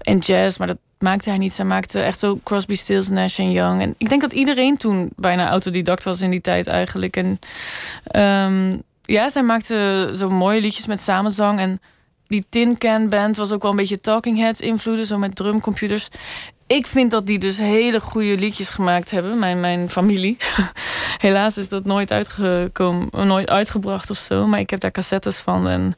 [0.00, 1.56] en jazz, maar dat maakte hij niet.
[1.56, 3.80] Hij maakte echt zo Crosby, Stills, Nash Young.
[3.80, 7.16] En ik denk dat iedereen toen bijna autodidact was in die tijd eigenlijk.
[7.16, 7.38] En
[8.04, 11.80] ehm, ja, zij maakte zo mooie liedjes met samenzang en
[12.28, 16.08] die Tin Can Band was ook wel een beetje Talking Heads invloeden, zo met drumcomputers.
[16.66, 20.36] Ik vind dat die dus hele goede liedjes gemaakt hebben, mijn, mijn familie.
[21.18, 25.68] Helaas is dat nooit uitgekomen, nooit uitgebracht of zo, maar ik heb daar cassettes van.
[25.68, 25.94] En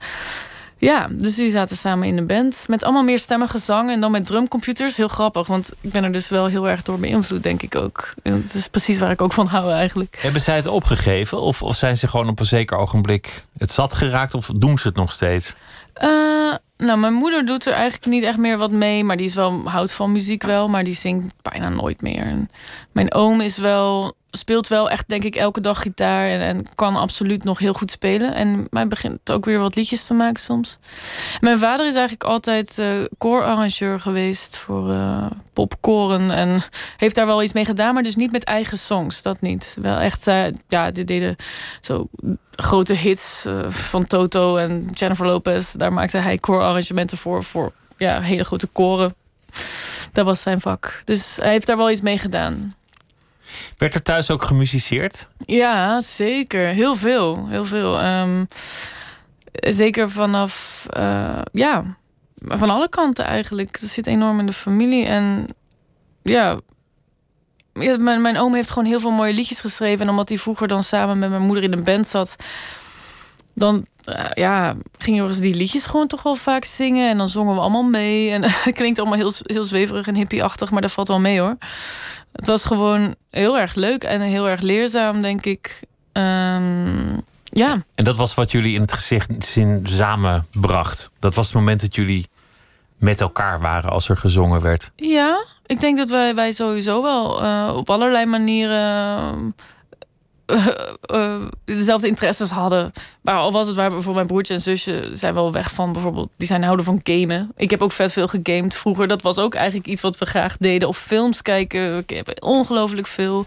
[0.80, 4.10] ja, dus die zaten samen in de band met allemaal meer stemmige zang en dan
[4.10, 4.96] met drumcomputers.
[4.96, 8.14] Heel grappig, want ik ben er dus wel heel erg door beïnvloed, denk ik ook.
[8.22, 10.18] En het is precies waar ik ook van hou eigenlijk.
[10.20, 11.40] Hebben zij het opgegeven?
[11.40, 14.34] Of, of zijn ze gewoon op een zeker ogenblik het zat geraakt?
[14.34, 15.54] Of doen ze het nog steeds?
[15.92, 19.04] Eh, nou, mijn moeder doet er eigenlijk niet echt meer wat mee.
[19.04, 22.22] Maar die is wel, houdt van muziek wel, maar die zingt bijna nooit meer.
[22.22, 22.48] En
[22.92, 26.28] mijn oom is wel, speelt wel echt, denk ik, elke dag gitaar.
[26.28, 28.34] En, kan absoluut nog heel goed spelen.
[28.34, 30.78] En hij begint ook weer wat liedjes te maken soms.
[31.40, 36.30] Mijn vader is eigenlijk altijd eh koorarrangeur geweest voor eh, popkoren.
[36.30, 36.60] En
[36.96, 39.22] heeft daar wel iets mee gedaan, maar dus niet met eigen songs.
[39.22, 39.76] Dat niet.
[39.82, 40.24] Wel echt,
[40.68, 41.36] ja, dit deden
[41.80, 42.08] zo
[42.62, 45.72] grote hits eh, van Toto en Jennifer Lopez.
[45.72, 49.14] Daar maakte hij koorarrangementen voor, voor ja, hele grote koren.
[50.12, 51.02] Dat was zijn vak.
[51.04, 52.72] Dus hij heeft daar wel iets mee gedaan.
[53.78, 55.28] Werd er thuis ook gemusiceerd?
[55.46, 56.66] Ja, zeker.
[56.66, 57.48] Heel veel.
[57.48, 57.98] Heel veel.
[57.98, 58.44] Ehm,
[59.52, 61.96] zeker vanaf, eh, ja,
[62.44, 63.78] van alle kanten eigenlijk.
[63.80, 65.04] Het zit enorm in de familie.
[65.04, 65.46] En
[66.22, 66.58] ja
[67.98, 70.04] mijn, mijn oom heeft gewoon heel veel mooie liedjes geschreven.
[70.04, 72.36] En omdat hij vroeger dan samen met mijn moeder in een band zat,
[73.54, 77.10] dan eh, ja, gingen we die liedjes gewoon toch wel vaak zingen.
[77.10, 78.30] En dan zongen we allemaal mee.
[78.30, 81.56] En het klinkt allemaal heel, heel zweverig en hippieachtig, maar dat valt wel mee hoor.
[82.32, 85.82] Het was gewoon heel erg leuk en heel erg leerzaam, denk ik.
[86.12, 91.10] Ehm, ja, En dat was wat jullie in het gezin samenbracht.
[91.18, 92.26] Dat was het moment dat jullie
[93.00, 94.90] met elkaar waren als er gezongen werd.
[94.96, 99.54] ja, ik denk dat wij, wij sowieso wel eh, op allerlei manieren
[100.50, 100.66] eh,
[101.00, 102.92] eh, dezelfde interesses hadden.
[103.22, 106.30] Maar al was het waar bijvoorbeeld mijn broertje en zusje zijn wel weg van bijvoorbeeld,
[106.36, 107.52] die zijn houden van gamen.
[107.56, 109.08] Ik heb ook vet veel gegamed vroeger.
[109.08, 110.88] Dat was ook eigenlijk iets wat we graag deden.
[110.88, 111.98] Of films kijken.
[111.98, 113.44] Ik heb ongelooflijk veel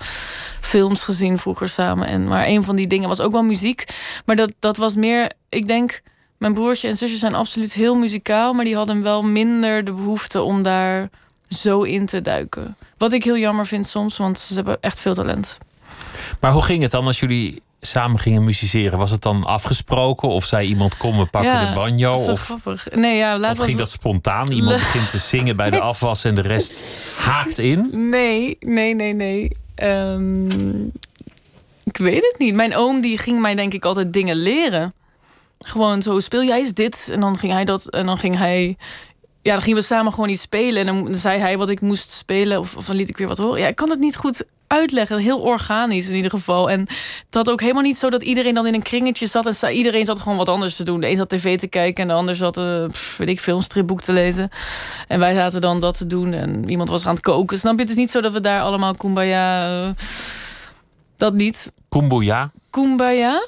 [0.61, 2.07] films gezien vroeger samen.
[2.07, 3.83] En, maar een van die dingen was ook wel muziek.
[4.25, 6.01] Maar dat, dat was meer, ik denk,
[6.43, 8.53] mijn broertje en zusje zijn absoluut heel muzikaal.
[8.53, 11.10] Maar die hadden wel minder de behoefte om daar
[11.47, 12.77] zo in te duiken.
[12.97, 15.58] Wat ik heel jammer vind soms, want ze hebben echt veel talent.
[16.39, 18.99] Maar hoe ging het dan als jullie samen gingen musiceren?
[18.99, 20.29] Was het dan afgesproken?
[20.29, 22.13] Of zei iemand, kom, we pakken Ja, de banjo?
[22.13, 22.88] Of, grappig.
[22.91, 24.51] Nee, ja, of laat ging dat spontaan?
[24.51, 26.84] Iemand begint te zingen bij de afwas en de rest
[27.17, 27.89] haakt in?
[28.10, 29.51] Nee, nee, nee, nee.
[29.75, 30.84] Ehm,
[31.84, 32.53] ik weet het niet.
[32.53, 34.93] Mijn oom die ging mij denk ik altijd dingen leren.
[35.65, 37.10] Gewoon zo, speel jij eens dit?
[37.12, 37.89] En dan ging hij dat.
[37.89, 38.78] En dan ging hij...
[39.41, 40.88] Ja, dan gingen we samen gewoon iets spelen.
[40.88, 42.60] En dan zei hij wat ik moest spelen.
[42.60, 43.60] Of, of dan liet ik weer wat horen.
[43.60, 45.17] Ja, ik kan het niet goed uitleggen.
[45.17, 46.69] Heel organisch in ieder geval.
[46.69, 46.88] En
[47.30, 49.63] had ook helemaal niet zo dat iedereen dan in een kringetje zat.
[49.63, 50.99] En iedereen zat gewoon wat anders te doen.
[50.99, 53.63] De een zat tv te kijken en de ander zat, pff, weet ik, veel, een
[53.63, 54.49] stripboek te lezen.
[55.08, 56.34] En wij zaten dan dat te doen.
[56.34, 57.58] En iemand was aan het koken.
[57.58, 57.82] Snap je?
[57.82, 59.82] Het is niet zo dat we daar allemaal kumbaya...
[59.84, 59.89] eh,
[61.17, 61.71] dat niet.
[61.89, 62.52] Kumbuya?
[62.69, 63.47] Kumbaya?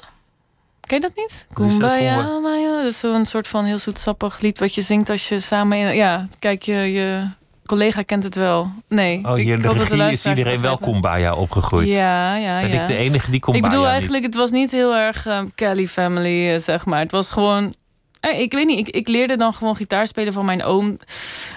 [0.86, 1.46] Ken je dat niet?
[1.52, 2.38] Kumbaya?
[2.38, 2.76] Maya.
[2.76, 5.78] Dat is zo'n soort van heel zoetsappig lied wat je zingt als je samen...
[5.78, 7.22] In, ja, kijk, je, je
[7.66, 8.70] collega kent het wel.
[8.88, 10.78] Nee, Oh, hier in de regie is iedereen wel.
[10.78, 11.88] Kumbaya opgegroeid.
[11.88, 12.80] Ja, ja, Ben ja.
[12.80, 15.86] ik de enige die Kumbaya Ik bedoel eigenlijk, het was niet heel erg eh, Kelly
[15.88, 16.98] Family, eh, zeg maar.
[17.00, 17.74] Het was gewoon...
[18.20, 20.98] eh, Ik weet niet, ik, ik leerde dan gewoon gitaar spelen van mijn oom.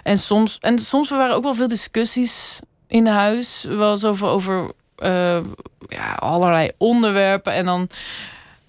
[0.04, 3.66] En soms, en soms waren ook wel veel discussies in huis.
[3.70, 5.40] Wel zoveel over eh,
[5.88, 7.54] ja, allerlei onderwerpen.
[7.54, 7.90] En dan,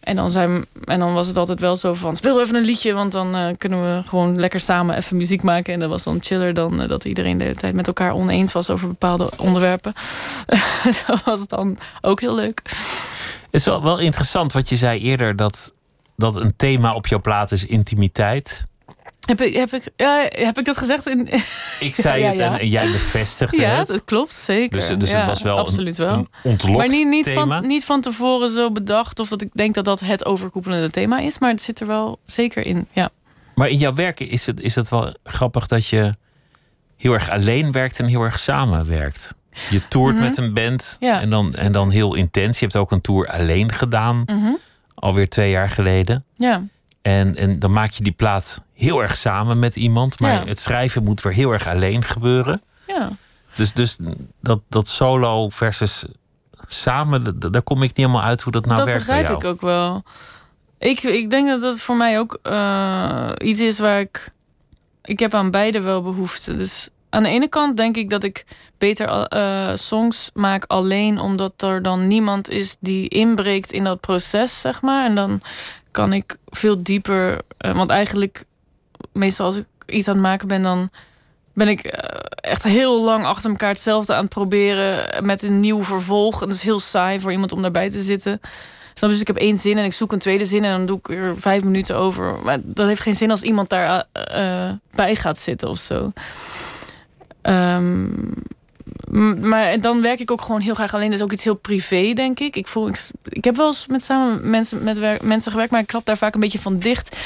[0.00, 2.16] en, dan zijn, en dan was het altijd wel zo van...
[2.16, 5.74] speel even een liedje, want dan eh, kunnen we gewoon lekker samen even muziek maken.
[5.74, 8.52] En dat was dan chiller dan eh, dat iedereen de hele tijd met elkaar oneens
[8.52, 8.70] was...
[8.70, 9.92] over bepaalde onderwerpen.
[11.06, 12.60] dat was het dan ook heel leuk.
[12.64, 15.74] Het is wel, wel interessant wat je zei eerder, dat,
[16.16, 18.66] dat een thema op jouw plaat is intimiteit.
[19.26, 21.06] Heb ik, heb ik, ja, heb ik dat gezegd?
[21.06, 21.28] In,
[21.80, 22.52] Ik zei Ja, het ja.
[22.52, 23.86] En, en jij bevestigde ja, het.
[23.86, 24.78] dat klopt, zeker.
[24.78, 26.14] Dus, dus Ja, het was wel absoluut een, wel.
[26.14, 27.58] een ontlokt maar niet, niet, thema.
[27.58, 31.18] van, niet van tevoren zo bedacht of dat ik denk dat dat het overkoepelende thema
[31.18, 32.86] is, maar het zit er wel zeker in.
[32.92, 33.10] Ja.
[33.54, 36.14] Maar in jouw werken is het, is het wel grappig dat je
[36.96, 39.34] heel erg alleen werkt en heel erg samenwerkt.
[39.70, 40.24] Je toert Mhm.
[40.24, 41.20] met een band Ja.
[41.20, 42.58] en, dan, en dan heel intens.
[42.58, 44.52] Je hebt ook een tour alleen gedaan, Mhm.
[44.94, 46.24] alweer twee jaar geleden.
[46.36, 46.62] Ja.
[47.02, 50.20] En, en dan maak je die plaat heel erg samen met iemand.
[50.20, 50.44] Maar Ja.
[50.44, 52.62] het schrijven moet weer heel erg alleen gebeuren.
[52.86, 53.10] ja.
[53.56, 53.98] Dus, dus
[54.40, 56.04] dat, dat solo versus
[56.66, 59.46] samen, daar kom ik niet helemaal uit hoe dat nou dat werkt bij begrijp ik
[59.48, 60.02] ook wel.
[60.78, 64.32] Ik, ik denk dat dat voor mij ook eh, iets is waar ik.
[65.02, 66.56] Ik heb aan beide wel behoefte.
[66.56, 68.44] Dus aan de ene kant denk ik dat ik
[68.78, 74.60] beter eh, songs maak alleen omdat er dan niemand is die inbreekt in dat proces,
[74.60, 75.04] zeg maar.
[75.06, 75.40] En dan
[75.90, 77.40] kan ik veel dieper.
[77.58, 78.44] eh, want eigenlijk,
[79.20, 80.90] meestal als ik iets aan het maken ben, dan
[81.52, 85.82] ben ik eh, echt heel lang achter elkaar hetzelfde aan het proberen met een nieuw
[85.82, 86.42] vervolg.
[86.42, 88.40] En dat is heel saai voor iemand om daarbij te zitten.
[88.94, 89.10] Snap?
[89.10, 91.08] Dus ik heb één zin en ik zoek een tweede zin en dan doe ik
[91.08, 92.38] er vijf minuten over.
[92.44, 96.12] Maar dat heeft geen zin als iemand daar eh, eh, bij gaat zitten of zo.
[97.42, 98.08] Ehm,
[99.48, 101.10] maar dan werk ik ook gewoon heel graag alleen.
[101.10, 102.56] Dat is ook iets heel privé, denk ik.
[102.56, 105.80] Ik, voel, ik, ik heb wel eens met samen mensen, met werk, mensen gewerkt, maar
[105.80, 107.16] ik klap daar vaak een beetje van dicht.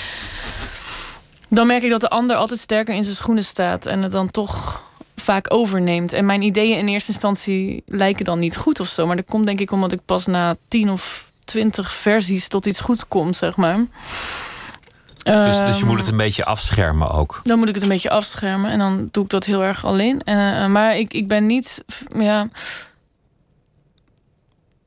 [1.48, 4.30] Dan merk ik dat de ander altijd sterker in zijn schoenen staat en het dan
[4.30, 4.82] toch
[5.16, 6.12] vaak overneemt.
[6.12, 9.06] En mijn ideeën in eerste instantie lijken dan niet goed of zo.
[9.06, 12.80] Maar dat komt denk ik omdat ik pas na tien of twintig versies tot iets
[12.80, 13.76] goed kom, zeg maar.
[13.76, 17.40] Dus, dus je Ehm, moet het een beetje afschermen ook.
[17.44, 20.20] dan moet ik het een beetje afschermen en dan doe ik dat heel erg alleen.
[20.22, 21.84] En, eh, maar ik, ik ben niet,
[22.16, 22.48] ja.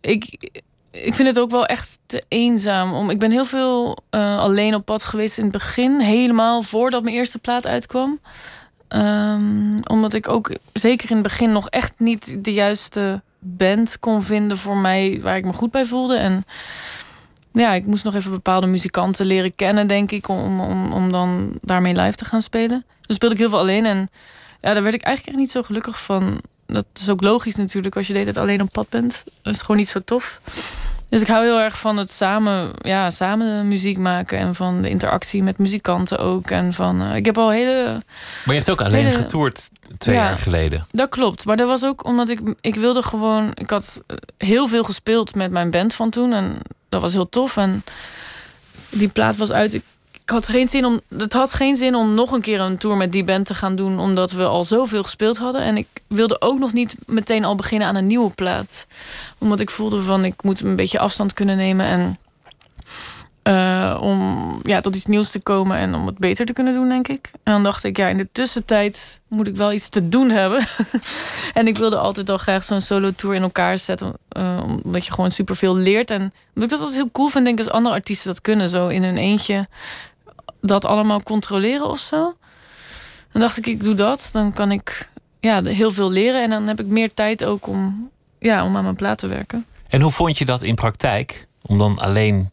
[0.02, 0.50] Ik,
[1.03, 2.93] ik vind het ook wel echt te eenzaam.
[2.93, 7.03] Om, ik ben heel veel eh, alleen op pad geweest in het begin, helemaal voordat
[7.03, 8.19] mijn eerste plaat uitkwam.
[8.88, 14.23] Ehm, omdat ik ook zeker in het begin nog echt niet de juiste band kon
[14.23, 16.15] vinden voor mij waar ik me goed bij voelde.
[16.15, 16.45] En
[17.51, 21.51] ja, ik moest nog even bepaalde muzikanten leren kennen, denk ik, om, om, om dan
[21.62, 22.86] daarmee live te gaan spelen.
[23.05, 24.10] Dus speelde ik heel veel alleen en
[24.62, 26.41] ja, daar werd ik eigenlijk echt niet zo gelukkig van.
[26.65, 29.23] Dat is ook logisch natuurlijk als je de hele tijd alleen op pad bent.
[29.41, 30.41] Dat is gewoon niet zo tof.
[31.10, 34.89] Dus ik hou heel erg van het samen, ja, samen muziek maken en van de
[34.89, 36.50] interactie met muzikanten ook.
[36.52, 37.84] En van, eh, ik heb al hele
[38.46, 40.24] Maar je hebt ook alleen Hele- getoerd twee Ja.
[40.24, 40.86] jaar geleden.
[40.91, 43.52] dat klopt, maar dat was ook omdat ik, ik wilde gewoon...
[43.54, 44.02] Ik had
[44.38, 46.58] heel veel gespeeld met mijn band van toen en
[46.89, 47.58] dat was heel tof.
[47.58, 47.84] En
[48.89, 49.74] die plaat was uit.
[49.74, 49.84] Ik,
[50.28, 52.98] ik had geen zin om, het had geen zin om nog een keer een tour
[52.98, 54.00] met die band te gaan doen...
[54.00, 55.62] omdat we al zoveel gespeeld hadden.
[55.62, 58.88] En ik wilde ook nog niet meteen al beginnen aan een nieuwe plaat.
[59.38, 61.86] Omdat ik voelde van, ik moet een beetje afstand kunnen nemen...
[61.86, 62.18] en
[63.42, 66.90] eh, om ja, tot iets nieuws te komen en om het beter te kunnen doen,
[66.90, 67.30] denk ik.
[67.44, 70.66] En dan dacht ik, ja, in de tussentijd moet ik wel iets te doen hebben.
[71.54, 74.13] en ik wilde altijd al graag zo'n solo-tour in elkaar zetten.
[74.30, 76.12] eh, omdat je gewoon superveel leert.
[76.12, 78.70] En omdat ik dat altijd heel cool vind, denk ik, als andere artiesten dat kunnen.
[78.70, 79.68] Zo in hun eentje
[80.62, 82.36] dat allemaal controleren of zo.
[83.32, 84.30] Dan dacht ik, ik doe dat.
[84.32, 86.43] Dan kan ik ja, heel veel leren.
[86.43, 89.65] En dan heb ik meer tijd ook om, ja, om aan mijn plaat te werken.
[89.88, 91.48] En hoe vond je dat in praktijk?
[91.65, 92.52] Om dan alleen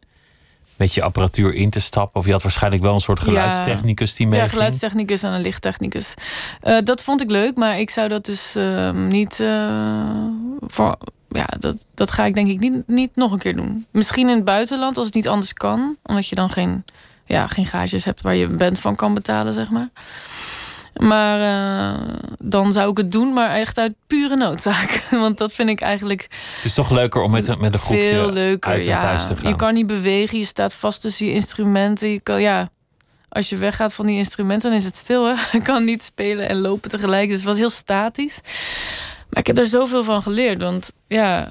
[0.77, 2.21] met je apparatuur in te stappen?
[2.21, 3.25] Of je had waarschijnlijk wel een soort Ja.
[3.25, 4.51] geluidstechnicus die Ja, meeging?
[4.53, 6.14] geluidstechnicus en een lichttechnicus.
[6.61, 10.27] Eh, dat vond ik leuk, maar ik zou dat dus ehm, niet eh,
[10.61, 10.97] voor.
[11.29, 13.87] Ja, dat, dat ga ik denk ik niet, niet nog een keer doen.
[13.90, 16.85] Misschien in het buitenland als het niet anders kan, omdat je dan geen,
[17.27, 19.89] ja, geen gages hebt waar je een band van kan betalen, zeg maar.
[20.95, 22.01] Maar eh,
[22.39, 25.03] dan zou ik het doen, maar echt uit pure noodzaak.
[25.11, 26.23] Want dat vind ik eigenlijk
[26.57, 28.71] Het is toch leuker om met, een- met een groepje veel leuker.
[28.71, 29.51] uit en ja, thuis te gaan.
[29.51, 32.09] Je kan niet bewegen, je staat vast tussen je instrumenten.
[32.09, 32.69] Je kan, ja,
[33.29, 35.25] als je weggaat van die instrumenten, dan is het stil.
[35.27, 35.35] Hè?
[35.59, 37.29] Je kan niet spelen en lopen tegelijk.
[37.29, 38.41] Dus het was heel statisch.
[39.31, 40.63] Maar ik heb er zoveel van geleerd.
[40.63, 41.51] Want ja,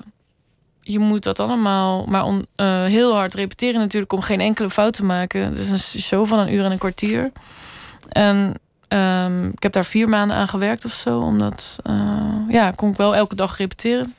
[0.84, 4.93] je moet dat allemaal maar on, uh, heel hard repeteren natuurlijk om geen enkele fout
[4.93, 5.43] te maken.
[5.43, 7.32] Het is een show van een uur en een kwartier.
[8.10, 8.54] En
[8.88, 11.19] um, ik heb daar vier maanden aan gewerkt of zo.
[11.19, 11.93] Omdat, uh,
[12.50, 14.15] ja, kon ik wel elke dag repeteren.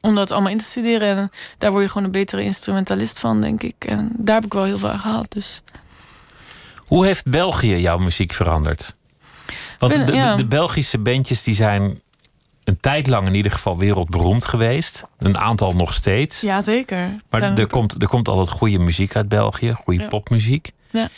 [0.00, 1.16] Om dat allemaal in te studeren.
[1.16, 3.84] En daar word je gewoon een betere instrumentalist van, denk ik.
[3.84, 5.32] En daar heb ik wel heel veel aan gehad.
[5.32, 5.62] Dus.
[6.76, 8.96] Hoe heeft België jouw muziek veranderd?
[9.78, 10.36] Want Ben- de, de, ja.
[10.36, 12.00] de Belgische bandjes die zijn
[12.64, 15.04] een tijd lang in ieder geval wereldberoemd geweest.
[15.18, 16.40] Een aantal nog steeds.
[16.40, 17.14] Ja, zeker.
[17.30, 20.08] Maar er komt, er komt altijd goede muziek uit België, goede Ja.
[20.08, 20.70] popmuziek.
[20.90, 21.08] Ja.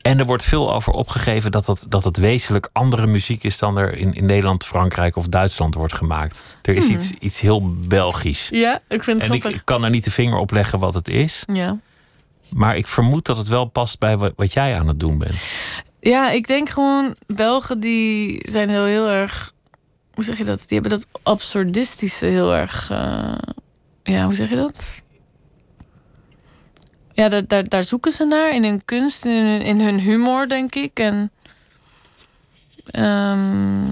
[0.00, 3.78] En er wordt veel over opgegeven dat het, dat het wezenlijk andere muziek is dan
[3.78, 6.42] er in, in Nederland, Frankrijk of Duitsland wordt gemaakt.
[6.62, 6.92] Er is Mhm.
[6.94, 8.48] iets, iets heel Belgisch.
[8.50, 9.60] Ja, ik vind het En grappig.
[9.60, 11.44] ik kan er niet de vinger op leggen wat het is.
[11.52, 11.78] Ja.
[12.52, 15.44] Maar ik vermoed dat het wel past bij wat, wat jij aan het doen bent.
[16.00, 19.52] Ja, ik denk gewoon, Belgen die zijn heel, heel erg.
[20.16, 20.58] Hoe zeg je dat?
[20.58, 22.90] Die hebben dat absurdistische heel erg.
[22.90, 23.38] eh,
[24.02, 25.02] ja, hoe zeg je dat?
[27.12, 30.48] Ja, daar, daar, daar zoeken ze naar in hun kunst, in hun, in hun humor,
[30.48, 30.98] denk ik.
[30.98, 31.30] En
[32.90, 33.86] ehm,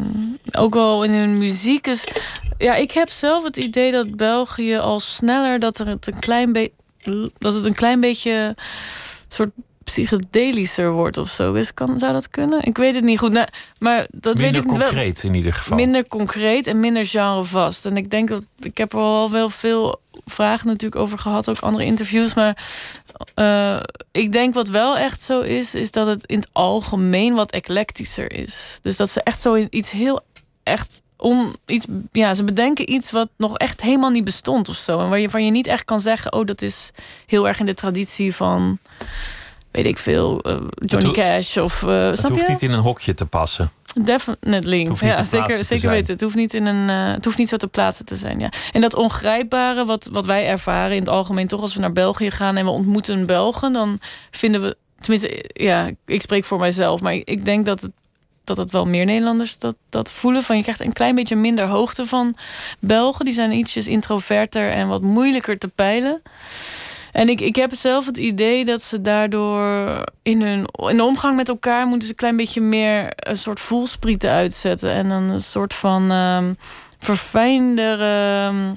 [0.52, 1.84] ook wel in hun muziek.
[1.84, 2.04] Dus
[2.58, 6.52] ja, ik heb zelf het idee dat België al sneller dat er het een klein
[7.38, 8.54] dat het een klein beetje
[9.28, 9.50] soort
[9.84, 11.52] psychedelischer wordt of zo.
[11.52, 12.62] Is, kan, zou dat kunnen?
[12.62, 13.32] Ik weet het niet goed.
[13.32, 13.46] Nou,
[13.78, 14.88] maar dat Minder weet ik wel.
[14.88, 15.76] concreet in ieder geval.
[15.76, 17.86] Minder concreet en minder genrevast.
[17.86, 21.58] En ik denk dat ik heb er al wel veel vragen natuurlijk over gehad, ook
[21.58, 22.34] andere interviews.
[22.34, 22.64] Maar
[23.34, 27.52] eh, ik denk wat wel echt zo is, is dat het in het algemeen wat
[27.52, 28.78] eclectischer is.
[28.82, 30.20] Dus dat ze echt zo iets heel
[30.62, 35.00] echt on, iets, ja, ze bedenken iets wat nog echt helemaal niet bestond of zo.
[35.00, 36.90] En waar je van je niet echt kan zeggen, oh, dat is
[37.26, 38.78] heel erg in de traditie van,
[39.74, 41.82] weet ik veel, eh, Johnny Cash of.
[41.82, 42.52] eh het hoeft je?
[42.52, 43.70] niet in een hokje te passen.
[44.02, 44.90] Definitely.
[45.00, 46.12] Ja, zeker, zeker weten.
[46.12, 46.90] Het hoeft niet in een.
[46.90, 48.38] eh, het hoeft niet zo te plaatsen te zijn.
[48.38, 48.48] Ja.
[48.72, 52.30] En dat ongrijpbare, wat, wat wij ervaren in het algemeen, toch als we naar België
[52.30, 53.98] gaan en we ontmoeten Belgen, dan
[54.30, 54.76] vinden we.
[54.98, 57.90] Tenminste, ja, ik spreek voor mijzelf, maar ik, ik denk dat het.
[58.44, 60.42] Dat het wel meer Nederlanders dat, dat voelen.
[60.42, 62.36] Van je krijgt een klein beetje minder hoogte van
[62.78, 63.24] Belgen.
[63.24, 66.22] Die zijn ietsjes introverter en wat moeilijker te peilen.
[67.14, 71.36] En ik, ik heb zelf het idee dat ze daardoor in hun in de omgang
[71.36, 74.90] met elkaar moeten ze een klein beetje meer een soort voelsprieten uitzetten.
[74.90, 76.52] En een soort van ehm
[76.98, 78.46] verfijndere.
[78.48, 78.74] ehm,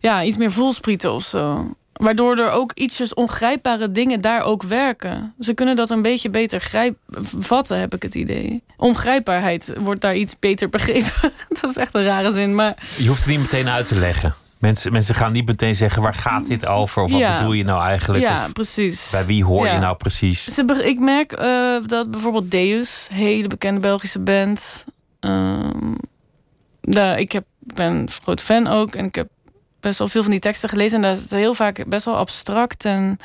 [0.00, 1.74] ja, iets meer voelsprieten of zo.
[1.92, 5.34] Waardoor er ook ietsjes ongrijpbare dingen daar ook werken.
[5.40, 6.96] Ze kunnen dat een beetje beter grijp,
[7.38, 8.62] vatten, heb ik het idee.
[8.76, 11.32] Ongrijpbaarheid wordt daar iets beter begrepen.
[11.60, 14.34] dat is echt een rare zin, maar Je hoeft het niet meteen uit te leggen.
[14.66, 17.36] Mensen, mensen gaan niet meteen zeggen waar gaat dit over of wat Ja.
[17.36, 18.22] bedoel je nou eigenlijk?
[18.24, 19.08] ja, Of precies.
[19.10, 20.58] bij wie hoor je nou precies?
[20.82, 24.84] Ik merk eh, dat bijvoorbeeld Deus, hele bekende Belgische band.
[25.20, 25.94] ehm,
[26.80, 29.28] daar, ik heb, ben een groot fan ook en ik heb
[29.80, 30.96] best wel veel van die teksten gelezen.
[31.04, 33.18] En dat is heel vaak best wel abstract en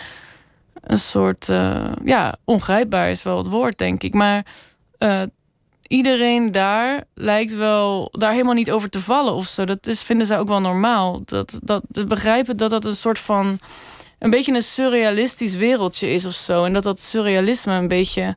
[0.82, 4.14] een soort, eh, ja, ongrijpbaar is wel het woord, denk ik.
[4.14, 4.46] Maar
[4.98, 5.22] eh,
[5.92, 9.66] iedereen daar lijkt wel daar helemaal niet over te vallen of zo.
[9.66, 11.22] Dat is, vinden zij ook wel normaal.
[11.26, 13.60] Dat, dat, begrijpen dat dat een soort van
[14.20, 16.64] een beetje een surrealistisch wereldje is of zo.
[16.66, 18.36] En dat dat surrealisme een beetje.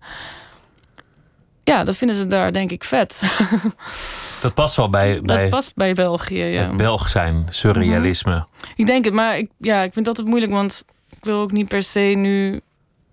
[1.65, 3.23] Ja, dat vinden ze daar denk ik vet.
[4.43, 6.63] Dat past wel bij, dat bij past bij België, ja.
[6.63, 8.47] het Belg zijn, surrealisme.
[8.77, 11.53] Ik denk het, maar ik, ja, ik vind dat het moeilijk, want ik wil ook
[11.53, 12.61] niet per se nu.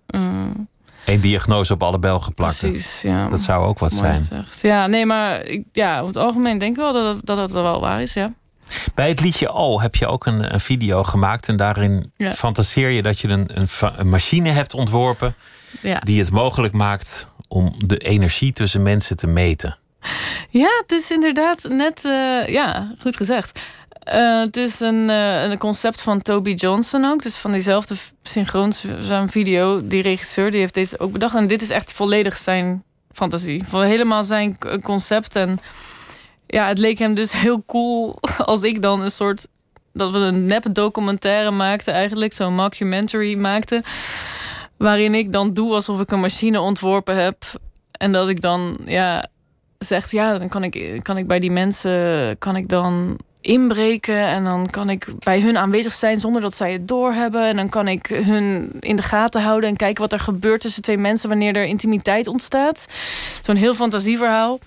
[0.06, 0.20] eh,
[1.04, 2.70] Eén diagnose op alle Belgen plakken.
[2.70, 3.28] precies, ja.
[3.28, 4.24] Dat zou ook wat mooi zijn.
[4.24, 4.60] gezegd.
[4.60, 7.80] Ja, nee, maar ik, ja, over het algemeen denk ik wel dat dat, dat wel
[7.80, 8.32] waar is, ja.
[8.94, 11.48] Bij het liedje Oh heb je ook een, een video gemaakt.
[11.48, 12.32] En daarin Ja.
[12.32, 15.34] fantaseer je dat je een, een, een machine hebt ontworpen.
[15.80, 15.98] Ja.
[15.98, 19.76] die het mogelijk maakt om de energie tussen mensen te meten.
[20.48, 23.60] Ja, het is inderdaad net, eh, ja, goed gezegd.
[24.02, 27.22] Eh, het is een, eh, een concept van Toby Johnson ook.
[27.22, 29.86] Dus van diezelfde synchroonzaam video.
[29.86, 31.34] Die regisseur die heeft deze ook bedacht.
[31.34, 33.64] En dit is echt volledig zijn fantasie.
[33.64, 35.36] Van helemaal zijn concept.
[35.36, 35.58] En
[36.46, 38.18] ja, het leek hem dus heel cool
[38.52, 39.46] als ik dan een soort...
[39.92, 42.32] Dat we een nep documentaire maakten eigenlijk.
[42.32, 43.82] Zo'n mockumentary maakten.
[44.76, 47.36] Waarin ik dan doe alsof ik een machine ontworpen heb.
[47.92, 49.28] En dat ik dan, ja,
[49.78, 54.44] zegt, ja, dan kan ik, kan ik bij die mensen kan ik dan inbreken en
[54.44, 57.88] dan kan ik bij hun aanwezig zijn zonder dat zij het doorhebben en dan kan
[57.88, 61.56] ik hun in de gaten houden en kijken wat er gebeurt tussen twee mensen wanneer
[61.56, 62.86] er intimiteit ontstaat.
[63.42, 64.58] Zo'n heel fantasieverhaal.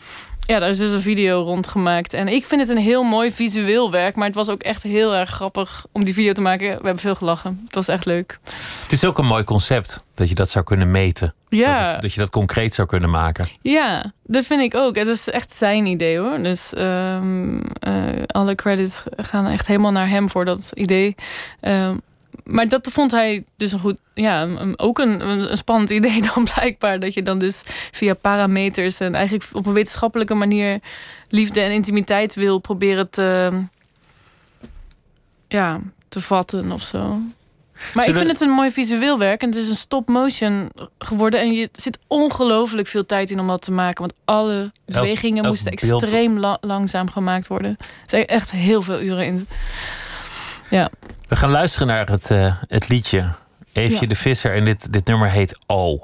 [0.46, 2.14] Ja, daar is dus een video rondgemaakt.
[2.14, 4.16] En ik vind het een heel mooi visueel werk.
[4.16, 6.68] Maar het was ook echt heel erg grappig om die video te maken.
[6.68, 7.62] We hebben veel gelachen.
[7.66, 8.40] Het was echt leuk.
[8.82, 11.34] Het is ook een mooi concept dat je dat zou kunnen meten.
[11.50, 11.82] Ja.
[11.84, 13.48] Dat, het- dat je dat concreet zou kunnen maken.
[13.62, 14.96] Ja, dat vind ik ook.
[14.96, 16.44] Het is echt zijn idee hoor.
[16.44, 17.94] Dus ehm, eh,
[18.28, 21.16] alle credits gaan echt helemaal naar hem voor dat idee.
[21.60, 21.98] Ehm,
[22.46, 27.00] maar dat vond hij dus een goed, ja, ook een, een spannend idee dan blijkbaar.
[27.00, 30.80] Dat je dan dus via parameters en eigenlijk op een wetenschappelijke manier
[31.30, 33.50] liefde en intimiteit wil proberen te,
[35.48, 37.20] ja, te vatten of zo.
[37.94, 39.42] Maar ik vind het een mooi visueel werk.
[39.42, 41.40] En het is een stop-motion geworden.
[41.40, 44.02] En je zit ongelooflijk veel tijd in om dat te maken.
[44.02, 47.76] Want alle bewegingen elk moesten extreem la- langzaam gemaakt worden.
[47.80, 49.48] Er zijn echt heel veel uren in.
[50.70, 50.90] Ja.
[51.28, 53.26] We gaan luisteren naar het, eh, het liedje.
[53.74, 54.08] Eefje Ja.
[54.08, 54.56] de Visser.
[54.56, 56.00] En dit, dit nummer heet O.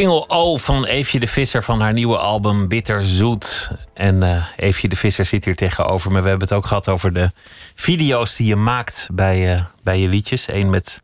[0.00, 3.70] single O van Eefje de Visser van haar nieuwe album Bitter Zoet.
[3.94, 6.20] En uh, Eefje de Visser zit hier tegenover me.
[6.20, 7.30] We hebben het ook gehad over de
[7.74, 10.48] video's die je maakt bij, uh, bij je liedjes.
[10.48, 11.02] Eén met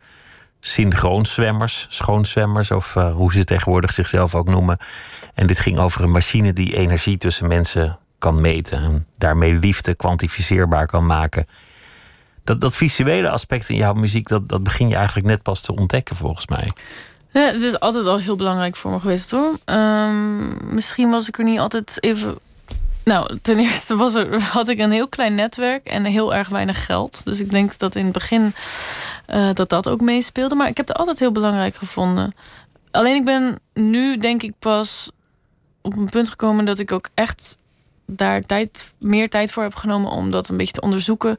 [0.61, 2.71] synchroonzwemmers, schoonzwemmers...
[2.71, 4.79] of uh, hoe ze tegenwoordig zichzelf ook noemen.
[5.35, 8.79] En dit ging over een machine die energie tussen mensen kan meten...
[8.79, 11.47] en daarmee liefde kwantificeerbaar kan maken.
[12.45, 14.29] Dat, dat visuele aspect in jouw muziek...
[14.29, 16.73] Dat, dat begin je eigenlijk net pas te ontdekken volgens mij.
[17.45, 19.59] Het is altijd al heel belangrijk voor me geweest hoor.
[19.65, 22.39] Um, misschien was ik er niet altijd even.
[23.05, 26.85] Nou, ten eerste was er, had ik een heel klein netwerk en heel erg weinig
[26.87, 27.25] geld.
[27.25, 28.55] Dus ik denk dat in het begin
[29.31, 30.55] uh, dat dat ook meespeelde.
[30.55, 32.35] Maar ik heb het altijd heel belangrijk gevonden.
[32.91, 35.11] Alleen ik ben nu denk ik pas
[35.83, 37.57] op een punt gekomen dat ik ook echt
[38.07, 41.37] daar tijd, meer tijd voor heb genomen om dat een beetje te onderzoeken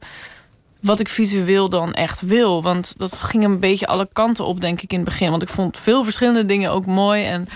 [0.80, 2.62] wat ik visueel dan echt wil.
[2.62, 5.30] Want dat ging een beetje alle kanten op, denk ik, in het begin.
[5.30, 7.24] Want ik vond veel verschillende dingen ook mooi.
[7.24, 7.46] En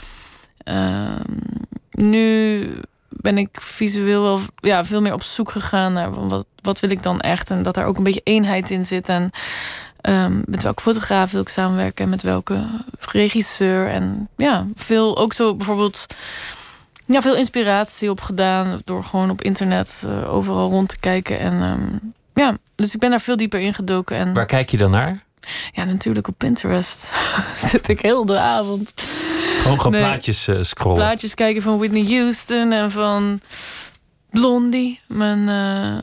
[0.64, 1.20] uh,
[1.90, 2.66] nu
[3.08, 7.02] ben ik visueel wel ja, veel meer op zoek gegaan naar wat, wat wil ik
[7.02, 7.50] dan echt.
[7.50, 9.08] En dat daar ook een beetje eenheid in zit.
[9.08, 9.30] En
[10.02, 12.66] um, met welke fotograaf wil ik samenwerken en met welke
[12.98, 13.88] regisseur.
[13.88, 16.06] En ja, veel ook zo bijvoorbeeld.
[17.06, 21.38] Ja, veel inspiratie opgedaan door gewoon op internet uh, overal rond te kijken.
[21.38, 24.16] En um, ja, dus ik ben daar veel dieper in gedoken.
[24.16, 24.34] En...
[24.34, 25.22] Waar kijk je dan naar?
[25.72, 27.12] Ja, natuurlijk op Pinterest.
[27.70, 28.92] Zit ik heel de avond.
[28.96, 30.00] Gewoon gewoon nee.
[30.00, 30.98] plaatjes uh, scrollen.
[30.98, 33.40] Plaatjes kijken van Whitney Houston en van
[34.30, 35.00] Blondie.
[35.06, 35.98] Mijn, uh,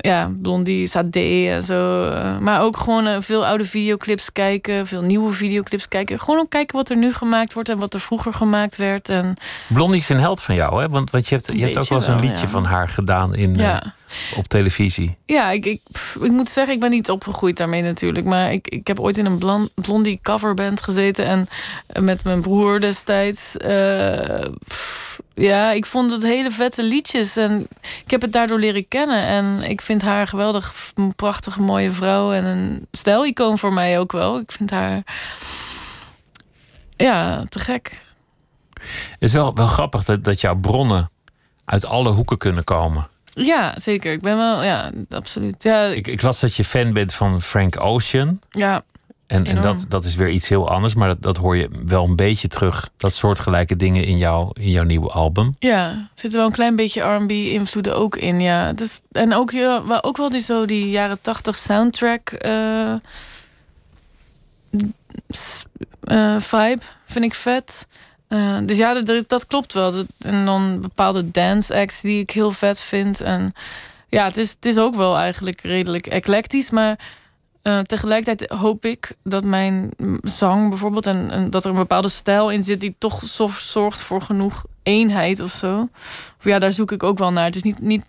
[0.00, 2.10] ja, Blondie, Sade en zo.
[2.40, 4.86] Maar ook gewoon uh, veel oude videoclips kijken.
[4.86, 6.18] Veel nieuwe videoclips kijken.
[6.18, 9.08] Gewoon ook kijken wat er nu gemaakt wordt en wat er vroeger gemaakt werd.
[9.08, 9.34] En...
[9.66, 10.88] Blondie is een held van jou, hè?
[10.88, 12.48] Want, want je hebt, je hebt ook wel eens een liedje ja.
[12.48, 13.54] van haar gedaan in...
[13.54, 13.94] Ja
[14.36, 15.16] op televisie?
[15.26, 15.80] Ja, ik, ik,
[16.20, 18.26] ik, moet zeggen, ik ben niet opgegroeid daarmee natuurlijk.
[18.26, 21.24] Maar ik, ik heb ooit in een blondie coverband gezeten.
[21.26, 23.56] En met mijn broer destijds.
[23.64, 27.36] Uh, pff, ja, ik vond het hele vette liedjes.
[27.36, 27.66] En
[28.04, 29.26] ik heb het daardoor leren kennen.
[29.26, 32.32] En ik vind haar geweldig, een prachtige, mooie vrouw.
[32.32, 34.38] En een stijlicoon voor mij ook wel.
[34.38, 35.02] Ik vind haar...
[36.96, 38.00] Ja, te gek.
[38.80, 41.10] Het is wel, wel grappig dat, dat jouw bronnen
[41.64, 43.08] uit alle hoeken kunnen komen.
[43.34, 44.12] Ja, zeker.
[44.12, 45.62] Ik ben wel, ja, absoluut.
[45.62, 48.40] Ja, ik, ik las dat je fan bent van Frank Ocean.
[48.50, 48.84] Ja.
[49.30, 52.04] En, en dat, dat is weer iets heel anders, maar dat, dat hoor je wel
[52.04, 52.90] een beetje terug.
[52.96, 55.54] Dat soortgelijke dingen in, jou, in jouw nieuwe album.
[55.58, 58.40] Ja, er zitten wel een klein beetje RB-invloeden ook in.
[58.40, 58.72] Ja.
[58.72, 62.94] Dus, en ook, ja, ook wel die, zo die jaren tachtig soundtrack uh,
[66.04, 67.86] uh, vibe vind ik vet.
[68.28, 70.04] Uh, dus ja, dat, dat klopt wel.
[70.18, 73.20] En dan bepaalde dance acts die ik heel vet vind.
[73.20, 73.52] En
[74.08, 76.70] ja, het is, het is ook wel eigenlijk redelijk eclectisch.
[76.70, 76.98] Maar
[77.62, 79.90] uh, tegelijkertijd hoop ik dat mijn
[80.22, 81.06] zang bijvoorbeeld...
[81.06, 83.22] En, en, dat er een bepaalde stijl in zit die toch
[83.60, 85.88] zorgt voor genoeg eenheid of zo.
[86.38, 87.44] Of ja, daar zoek ik ook wel naar.
[87.44, 87.80] Het is niet...
[87.80, 88.04] niet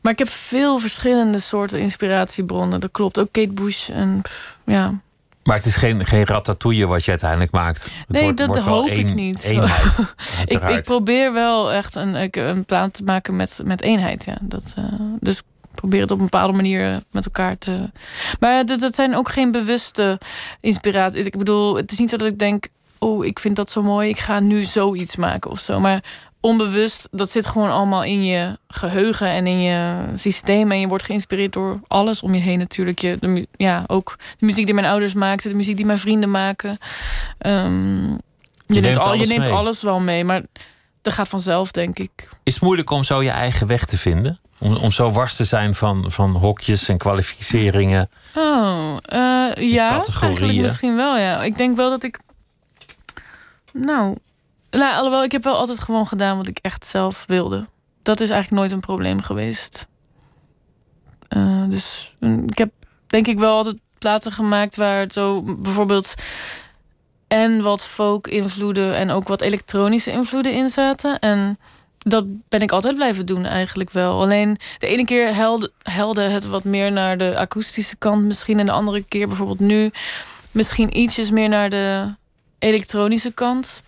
[0.00, 2.80] maar ik heb veel verschillende soorten inspiratiebronnen.
[2.80, 3.18] Dat klopt.
[3.18, 5.00] Ook Kate Bush en pff, ja...
[5.42, 7.82] Maar het is geen, geen ratatouille wat je uiteindelijk maakt.
[7.82, 9.42] Het nee, wordt, dat wordt hoop een, ik niet.
[9.42, 9.98] Eenheid,
[10.44, 14.24] ik, ik, probeer wel echt een, een plan te maken met, met eenheid.
[14.24, 14.36] Ja.
[14.40, 14.84] Dat, uh,
[15.20, 15.42] dus
[15.80, 17.90] probeer het op een bepaalde manier met elkaar te.
[18.40, 20.20] Maar dat, dat zijn ook geen bewuste
[20.60, 21.26] inspiraties.
[21.26, 22.68] Ik bedoel, het is niet zo dat ik denk.
[22.98, 24.08] Oh, ik vind dat zo mooi.
[24.08, 25.80] Ik ga nu zoiets maken of zo.
[25.80, 26.02] Maar
[26.40, 30.70] onbewust, dat zit gewoon allemaal in je geheugen en in je systeem.
[30.70, 32.98] En je wordt geïnspireerd door alles om je heen natuurlijk.
[32.98, 36.30] Je, de, ja, ook de muziek die mijn ouders maakten, de muziek die mijn vrienden
[36.30, 36.78] maken.
[37.46, 38.18] Um,
[38.66, 40.42] je, je, neemt, al, je neemt alles wel mee, maar
[41.02, 42.28] dat gaat vanzelf, denk ik.
[42.42, 44.40] Is het moeilijk om zo je eigen weg te vinden?
[44.58, 48.10] Om, om zo wars te zijn van, van hokjes en kwalificeringen?
[48.34, 50.02] Oh, uh, ja,
[50.38, 51.42] misschien wel, ja.
[51.42, 52.18] Ik denk wel dat ik...
[53.72, 54.16] Nou,
[54.70, 57.66] nou, alhoewel, ik heb wel altijd gewoon gedaan wat ik echt zelf wilde.
[58.02, 59.86] Dat is eigenlijk nooit een probleem geweest.
[61.36, 62.14] Uh, dus
[62.46, 62.70] ik heb
[63.06, 66.14] denk ik wel altijd platen gemaakt waar het zo bijvoorbeeld
[67.28, 71.18] en wat folk invloeden en ook wat elektronische invloeden in zaten.
[71.18, 71.58] En
[72.08, 74.20] dat ben ik altijd blijven doen eigenlijk wel.
[74.20, 75.34] Alleen de ene keer
[75.82, 78.58] helde, het wat meer naar de akoestische kant misschien.
[78.58, 79.90] En de andere keer bijvoorbeeld nu
[80.50, 82.14] misschien ietsjes meer naar de
[82.58, 83.82] elektronische kant.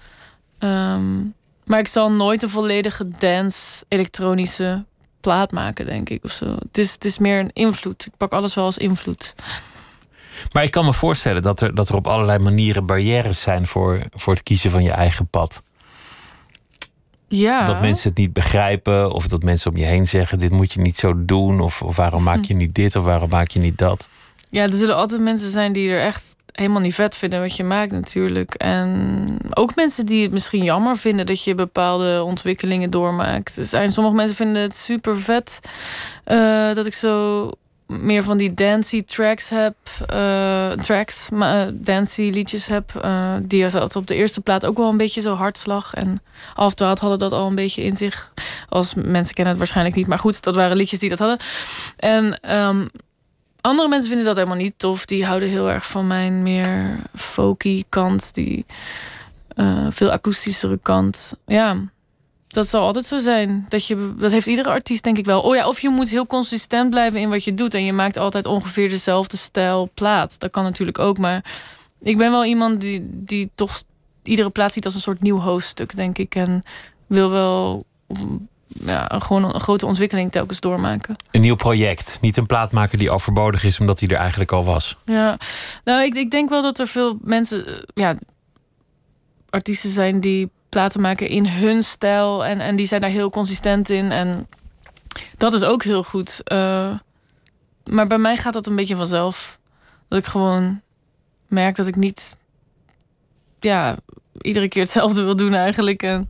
[0.59, 4.85] Um, maar ik zal nooit een volledige dance elektronische
[5.21, 6.25] plaat maken, denk ik.
[6.25, 6.47] Of zo.
[6.47, 8.07] Het, is, het is meer een invloed.
[8.07, 9.35] Ik pak alles wel als invloed.
[10.53, 14.03] Maar ik kan me voorstellen dat er, dat er op allerlei manieren barrières zijn voor,
[14.11, 15.63] voor het kiezen van je eigen pad.
[17.33, 17.65] Ja.
[17.65, 20.81] Dat mensen het niet begrijpen, of dat mensen om je heen zeggen: dit moet je
[20.81, 23.79] niet zo doen, of, of waarom maak je niet dit, of waarom maak je niet
[23.79, 24.09] dat.
[24.51, 27.65] Ja, er zullen altijd mensen zijn die er echt helemaal niet vet vinden wat je
[27.65, 28.55] maakt natuurlijk.
[28.55, 33.57] En ook mensen die het misschien jammer vinden dat je bepaalde ontwikkelingen doormaakt.
[33.57, 35.61] Er zijn sommige mensen vinden het super vet
[36.25, 37.51] eh, dat ik zo
[37.91, 39.75] meer van die dancey tracks heb.
[40.07, 42.95] eh, tracks, maar uh, dancey liedjes heb.
[43.03, 45.95] eh, die zat op de eerste plaat ook wel een beetje zo hartslag.
[45.95, 46.23] En
[46.55, 48.33] Afdwaald hadden dat al een beetje in zich.
[48.69, 50.07] Als mensen kennen het waarschijnlijk niet.
[50.07, 51.39] Maar goed, dat waren liedjes die dat hadden.
[51.97, 52.87] En ehm,
[53.61, 55.05] andere mensen vinden dat helemaal niet tof.
[55.05, 58.35] Die houden heel erg van mijn meer folky kant.
[58.35, 58.67] Die
[59.57, 61.33] eh, veel akoestischere kant.
[61.47, 61.77] Ja,
[62.51, 63.67] dat zal altijd zo zijn.
[63.69, 65.41] Dat, je, dat heeft iedere artiest denk ik wel.
[65.41, 67.75] Oh ja, of je moet heel consistent blijven in wat je doet.
[67.75, 70.41] En je maakt altijd ongeveer dezelfde stijl plaat.
[70.41, 71.19] Dat kan natuurlijk ook.
[71.19, 71.45] Maar
[72.01, 73.83] ik ben wel iemand die, die toch
[74.23, 76.35] iedere plaat ziet als een soort nieuw hoofdstuk, denk ik.
[76.35, 76.63] En
[77.07, 77.85] wil wel
[78.67, 81.17] ja, gewoon een grote ontwikkeling telkens doormaken.
[81.31, 82.19] Een nieuw project.
[82.21, 84.97] Niet een plaatmaker die overbodig is omdat hij er eigenlijk al was.
[85.05, 85.39] Ja,
[85.85, 88.15] nou, ik, ik denk wel dat er veel mensen, eh, ja,
[89.51, 92.45] artiesten zijn die platen maken in hun stijl.
[92.45, 94.13] En, en die zijn daar heel consistent in.
[94.13, 94.49] En
[95.37, 96.41] dat is ook heel goed.
[96.45, 96.93] Uh,
[97.85, 99.59] maar bij mij gaat dat een beetje vanzelf.
[100.09, 100.81] Dat ik gewoon
[101.49, 102.37] merk dat ik niet,
[103.59, 103.97] ja,
[104.41, 106.03] iedere keer hetzelfde wil doen eigenlijk.
[106.03, 106.29] En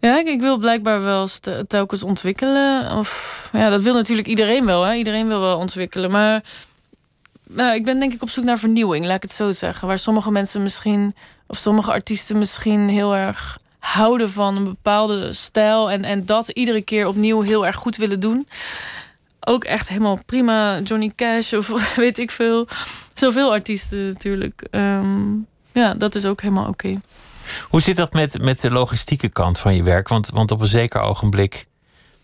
[0.00, 1.28] ja, ik, ik wil blijkbaar wel
[1.66, 2.96] telkens ontwikkelen.
[2.96, 4.82] Of ja, dat wil natuurlijk iedereen wel.
[4.82, 4.94] Hè?
[4.94, 6.10] Iedereen wil wel ontwikkelen.
[6.10, 6.42] Maar
[7.52, 9.88] nou, ik ben denk ik op zoek naar vernieuwing, laat ik het zo zeggen.
[9.88, 11.14] Waar sommige mensen misschien,
[11.46, 15.90] of sommige artiesten misschien heel erg houden van een bepaalde stijl.
[15.90, 18.48] En, en dat iedere keer opnieuw heel erg goed willen doen.
[19.40, 20.80] Ook echt helemaal prima.
[20.80, 22.68] Johnny Cash of weet ik veel.
[23.14, 24.66] Zoveel artiesten natuurlijk.
[24.70, 26.86] Um, ja, dat is ook helemaal oké.
[26.86, 27.00] Okay.
[27.68, 30.08] Hoe zit dat met, met de logistieke kant van je werk?
[30.08, 31.66] Want, want op een zeker ogenblik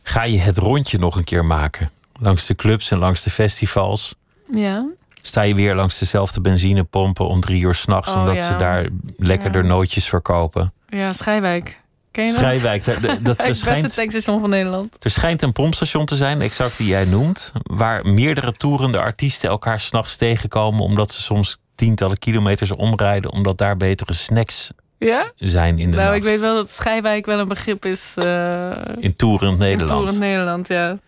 [0.03, 1.91] ga je het rondje nog een keer maken.
[2.20, 4.14] Langs de clubs en langs de festivals.
[4.51, 4.87] Ja.
[5.27, 8.47] Sta je weer langs dezelfde benzinepompen om drie uur s'nachts, oh, omdat ja.
[8.47, 9.68] ze daar lekkerder ja.
[9.68, 10.72] nootjes verkopen.
[10.89, 11.81] Ja, Schrijwijk.
[12.11, 13.03] Ken je Schrijwijk, dat?
[13.03, 15.05] dat, dat, het tankstation van Nederland.
[15.05, 19.81] Er schijnt een pompstation te zijn, exact die jij noemt, waar meerdere toerende artiesten elkaar
[19.81, 25.33] s'nachts tegenkomen, omdat ze soms tientallen kilometers omrijden, omdat daar betere snacks ja?
[25.37, 26.16] zijn in de nou, nacht.
[26.16, 28.14] ik weet wel dat Schijwijk wel een begrip is.
[28.18, 29.91] Uh, in toerend Nederland.
[29.91, 30.99] In toerend Nederland, ja.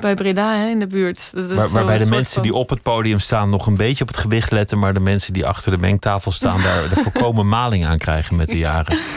[0.00, 1.30] Bij Breda, hè, in de buurt.
[1.32, 2.42] Dat is Waar, waarbij de mensen van...
[2.42, 5.32] die op het podium staan nog een beetje op het gewicht letten, maar de mensen
[5.32, 8.98] die achter de mengtafel staan daar de voorkomen maling aan krijgen met de jaren.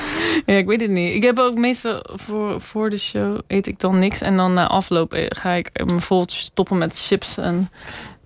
[0.45, 1.15] Ja, ik weet het niet.
[1.15, 4.67] Ik heb ook meestal voor, voor de show eet ik dan niks en dan na
[4.67, 7.69] afloop ga ik me vol stoppen met chips en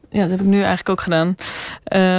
[0.10, 1.36] ja, dat heb ik nu eigenlijk ook gedaan.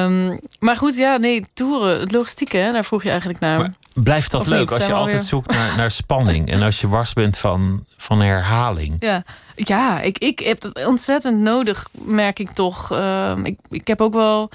[0.04, 3.58] Um, maar goed, ja, nee, toeren, het logistieke, hè, daar vroeg je eigenlijk naar.
[3.58, 3.72] Maar
[4.02, 4.70] blijft dat Of leuk niet?
[4.70, 8.96] als je altijd zoekt naar, naar spanning en als je wars bent van, van herhaling?
[8.98, 9.22] Ja,
[9.54, 12.90] ja ik, ik heb dat ontzettend nodig, merk ik toch.
[12.92, 14.50] Ehm, ik, ik heb ook wel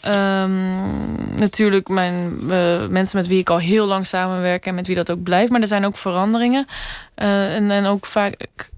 [0.00, 4.96] ehm, natuurlijk mijn eh, mensen met wie ik al heel lang samenwerk en met wie
[4.96, 5.50] dat ook blijft.
[5.50, 6.66] Maar er zijn ook veranderingen.
[7.14, 8.70] Eh, en, en ook vaak.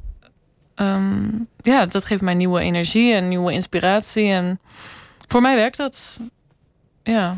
[0.74, 1.28] ehm,
[1.62, 4.26] ja, dat geeft mij nieuwe energie en nieuwe inspiratie.
[4.28, 4.60] En
[5.28, 6.18] voor mij werkt dat.
[7.02, 7.36] Ja,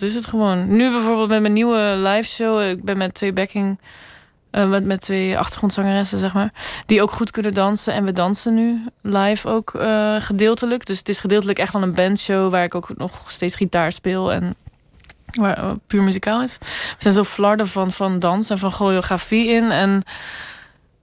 [0.00, 0.76] dat is het gewoon.
[0.76, 2.70] Nu bijvoorbeeld met mijn nieuwe live show.
[2.70, 3.78] Ik ben met twee backing.
[4.50, 6.52] eh, met, met twee achtergrondzangeressen, zeg maar.
[6.86, 7.94] Die ook goed kunnen dansen.
[7.94, 10.86] En we dansen nu live ook eh, gedeeltelijk.
[10.86, 12.50] Dus het is gedeeltelijk echt wel een bandshow.
[12.50, 14.32] Waar ik ook nog steeds gitaar speel.
[14.32, 14.54] En
[15.32, 16.58] waar eh, puur muzikaal is.
[16.60, 19.70] We zijn zo flarden van, van dans en van choreografie in.
[19.70, 20.02] En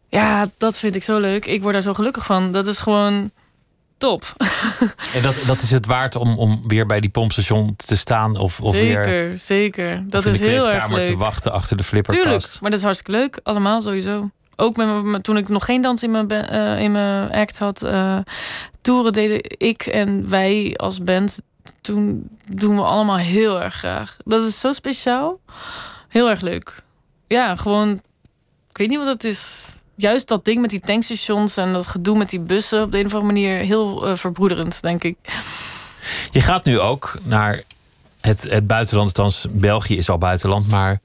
[0.09, 1.45] ja, dat vind ik zo leuk.
[1.45, 2.51] Ik word daar zo gelukkig van.
[2.51, 3.31] Dat is gewoon
[4.01, 4.23] top.
[5.15, 8.59] En dat, dat is het waard om, om weer bij die pompstation te staan of,
[8.59, 10.03] of weer zeker, zeker.
[10.07, 12.23] Dat is de heel erg te wachten achter de flipperkast.
[12.23, 13.39] Tuurlijk, maar dat is hartstikke leuk.
[13.43, 14.29] Allemaal sowieso.
[14.55, 17.83] Ook met, toen ik nog geen dans in mijn, eh, in mijn act had.
[17.83, 18.17] eh
[18.81, 21.39] toeren deden ik en wij als band.
[21.81, 24.17] Toen doen we allemaal heel erg graag.
[24.25, 25.39] Dat is zo speciaal.
[26.07, 26.75] Heel erg leuk.
[27.27, 28.01] Ja, gewoon...
[28.69, 29.65] Ik weet niet wat het is.
[30.01, 32.81] Juist dat ding met die tankstations en dat gedoe met die bussen...
[32.83, 35.17] op de een of andere manier heel eh, verbroederend, denk ik.
[36.31, 37.61] Je gaat nu ook naar
[38.21, 40.99] het, het buitenland, althans België is al buitenland, maar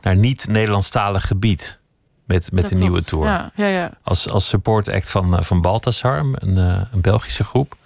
[0.00, 1.78] naar niet-Nederlandstalig gebied
[2.24, 3.26] met, met Dat een nieuwe tour.
[3.26, 3.90] Ja, ja, ja.
[4.02, 7.76] Als, als support act van, eh, van Baltasar, een, eh, een Belgische groep.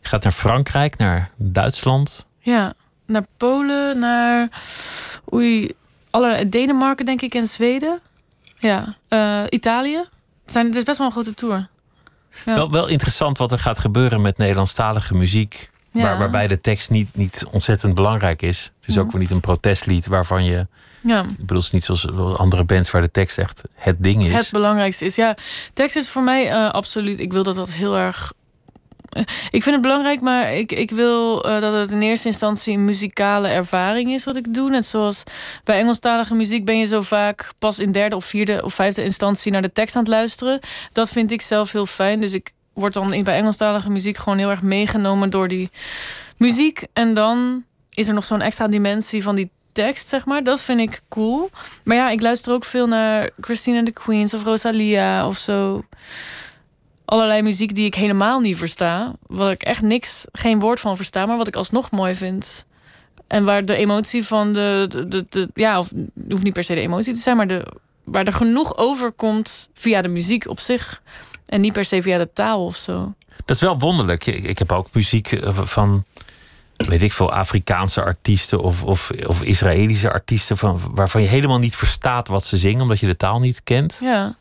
[0.00, 2.26] Je gaat naar Frankrijk, naar Duitsland.
[2.38, 2.74] Ja,
[3.06, 4.48] naar Polen, naar
[5.32, 5.72] oei,
[6.10, 8.00] allerlei Denemarken denk ik en Zweden.
[8.58, 8.96] Ja,
[9.48, 10.10] Italië.
[10.42, 11.68] Het, zijn, het is best wel een grote tour.
[12.44, 12.54] Ja.
[12.54, 15.70] Wel, wel interessant wat er gaat gebeuren met Nederlandstalige muziek.
[15.90, 16.02] Ja.
[16.02, 18.72] Waar, waarbij de tekst niet, niet ontzettend belangrijk is.
[18.80, 20.66] Het is ook weer niet een protestlied waarvan je.
[21.00, 24.24] Ja, Ik bedoel, het is niet zoals andere bands waar de tekst echt het ding
[24.24, 24.32] is.
[24.32, 25.14] het belangrijkste is.
[25.14, 25.36] Ja,
[25.72, 27.18] tekst is voor mij eh, absoluut.
[27.18, 28.32] Ik wil dat dat heel erg
[29.50, 32.84] Ik vind het belangrijk, maar ik, ik wil uh, dat het in eerste instantie een
[32.84, 34.70] muzikale ervaring is wat ik doe.
[34.70, 35.22] Net zoals
[35.64, 39.52] bij Engelstalige muziek ben je zo vaak pas in derde of vierde of vijfde instantie
[39.52, 40.60] naar de tekst aan het luisteren.
[40.92, 42.20] Dat vind ik zelf heel fijn.
[42.20, 45.70] Dus ik word dan in, bij Engelstalige muziek gewoon heel erg meegenomen door die
[46.36, 46.82] muziek.
[46.92, 50.44] En dan is er nog zo'n extra dimensie van die tekst, zeg maar.
[50.44, 51.50] Dat vind ik cool.
[51.84, 55.84] Maar ja, ik luister ook veel naar Christine and the Queens of Rosalia of zo.
[57.12, 59.12] Allerlei muziek die ik helemaal niet versta.
[59.26, 62.66] Waar ik echt niks, geen woord van versta, maar wat ik alsnog mooi vind.
[63.26, 64.86] En waar de emotie van de.
[64.88, 65.90] de, de, de ja, of
[66.28, 67.66] hoeft niet per se de emotie te zijn, maar de,
[68.04, 71.02] waar er genoeg overkomt via de muziek op zich.
[71.46, 73.14] En niet per se via de taal of zo.
[73.44, 74.26] Dat is wel wonderlijk.
[74.26, 76.04] Ik, ik heb ook muziek eh, van
[76.76, 81.76] weet ik veel, Afrikaanse artiesten of, of, of Israëlische artiesten van, waarvan je helemaal niet
[81.76, 83.98] verstaat wat ze zingen, omdat je de taal niet kent.
[84.00, 84.36] Ja.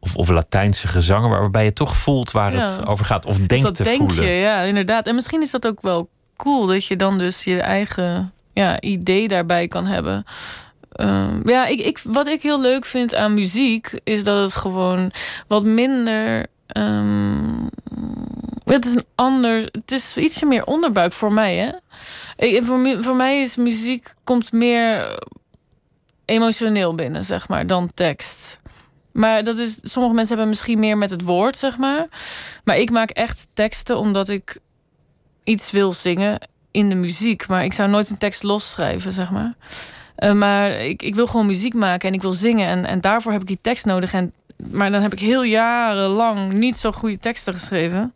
[0.00, 3.26] Of, of Latijnse gezangen, waarbij je toch voelt waar het over gaat.
[3.26, 4.24] Of denkt dat te denk voelen.
[4.24, 5.06] Je, ja, inderdaad.
[5.06, 9.28] En misschien is dat ook wel cool dat je dan dus je eigen ja, idee
[9.28, 10.24] daarbij kan hebben.
[10.96, 15.12] Uh, ja, ik, ik, wat ik heel leuk vind aan muziek is dat het gewoon
[15.48, 16.46] wat minder.
[16.76, 17.68] Um,
[18.64, 19.68] het is een ander.
[19.72, 21.70] Het is ietsje meer onderbuik voor mij, hè?
[22.46, 25.18] Ik, voor, voor mij is muziek komt meer
[26.24, 28.60] emotioneel binnen, zeg maar, dan tekst.
[29.12, 32.06] Maar dat is, sommige mensen hebben misschien meer met het woord, zeg maar.
[32.64, 34.58] Maar ik maak echt teksten omdat ik
[35.44, 37.48] iets wil zingen in de muziek.
[37.48, 39.54] Maar ik zou nooit een tekst losschrijven, zeg maar.
[40.18, 42.68] Uh, maar ik, ik wil gewoon muziek maken en ik wil zingen.
[42.68, 44.12] En, en daarvoor heb ik die tekst nodig.
[44.12, 44.32] En,
[44.70, 48.14] maar dan heb ik heel jarenlang niet zo goede teksten geschreven.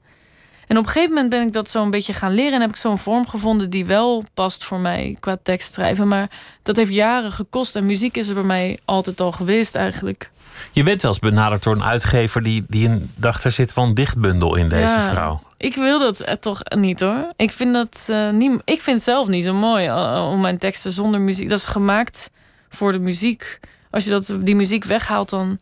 [0.67, 2.53] En op een gegeven moment ben ik dat zo'n beetje gaan leren.
[2.53, 6.09] En heb ik zo'n vorm gevonden die wel past voor mij qua tekstschrijven.
[6.09, 6.31] Maar
[6.63, 7.77] dat heeft jaren gekost.
[7.77, 10.31] En muziek is er bij mij altijd al geweest eigenlijk.
[10.73, 13.85] Je bent wel eens benaderd door een uitgever die, die een dacht, er zit wel
[13.85, 15.41] een dichtbundel in deze ja, vrouw.
[15.57, 17.27] Ik wil dat eh, toch niet hoor.
[17.37, 18.63] Ik vind dat uh, niet.
[18.65, 21.49] Ik vind het zelf niet zo mooi uh, om mijn teksten zonder muziek.
[21.49, 22.31] Dat is gemaakt
[22.69, 23.61] voor de muziek.
[23.91, 25.59] Als je dat, die muziek weghaalt, dan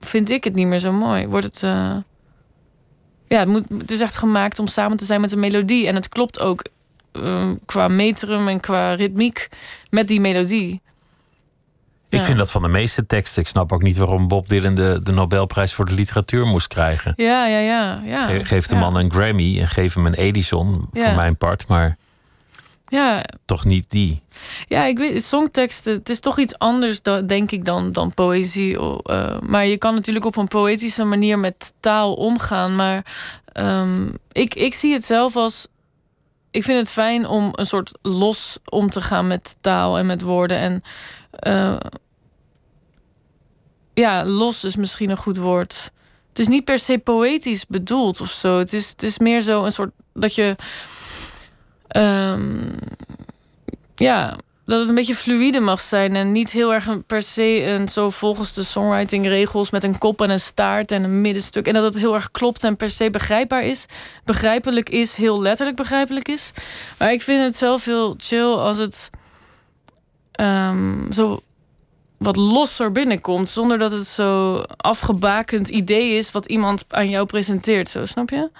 [0.00, 1.26] vind ik het niet meer zo mooi.
[1.26, 1.62] Wordt het.
[1.62, 1.96] Uh,
[3.28, 5.86] ja, het, moet, het is echt gemaakt om samen te zijn met een melodie.
[5.86, 6.64] En het klopt ook
[7.66, 9.48] qua metrum en qua ritmiek
[9.90, 10.80] met die melodie.
[12.18, 13.42] Ik vind dat van de meeste teksten.
[13.42, 17.12] Ik snap ook niet waarom Bob Dylan de, de Nobelprijs voor de literatuur moest krijgen.
[17.16, 18.00] Ja, ja, ja.
[18.04, 18.26] ja.
[18.26, 18.80] Ge, geef de ja.
[18.80, 21.68] man een Grammy en geef hem een Edison, voor mijn part.
[21.68, 21.96] Maar
[22.84, 24.22] Ja, toch niet die.
[24.66, 28.78] ja, ik weet, songteksten, het is toch iets anders, dan, denk ik, dan, dan poëzie.
[29.02, 32.74] Eh, maar je kan natuurlijk op een poëtische manier met taal omgaan.
[32.74, 33.06] Maar
[33.44, 35.66] ehm, ik, ik zie het zelf als.
[36.50, 40.22] Ik vind het fijn om een soort los om te gaan met taal en met
[40.22, 40.58] woorden.
[40.58, 40.82] En
[41.32, 41.76] eh,
[43.94, 45.90] ja, los is misschien een goed woord.
[46.28, 48.58] Het is niet per se poëtisch bedoeld of zo.
[48.58, 50.56] Het is, het is meer zo een soort dat je.
[51.88, 52.70] ehm,
[53.94, 57.88] ja, dat het een beetje fluïde mag zijn en niet heel erg per se een,
[57.88, 61.66] zo volgens de songwriting regels met een kop en een staart en een middenstuk.
[61.66, 63.86] En dat het heel erg klopt en per se begrijpbaar is.
[64.24, 66.50] Begrijpelijk is, heel letterlijk begrijpelijk is.
[66.98, 69.10] Maar ik vind het zelf heel chill als het
[70.32, 71.42] ehm, zo
[72.22, 73.48] wat losser binnenkomt.
[73.48, 77.88] Zonder dat het zo afgebakend idee is wat iemand aan jou presenteert.
[77.88, 78.50] Zo, snap je?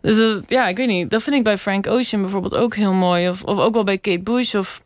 [0.00, 1.10] Dus ja, ik weet niet.
[1.10, 3.28] Dat vind ik bij Frank Ocean bijvoorbeeld ook heel mooi.
[3.28, 4.54] Of, of ook wel bij Kate Bush.
[4.54, 4.80] Of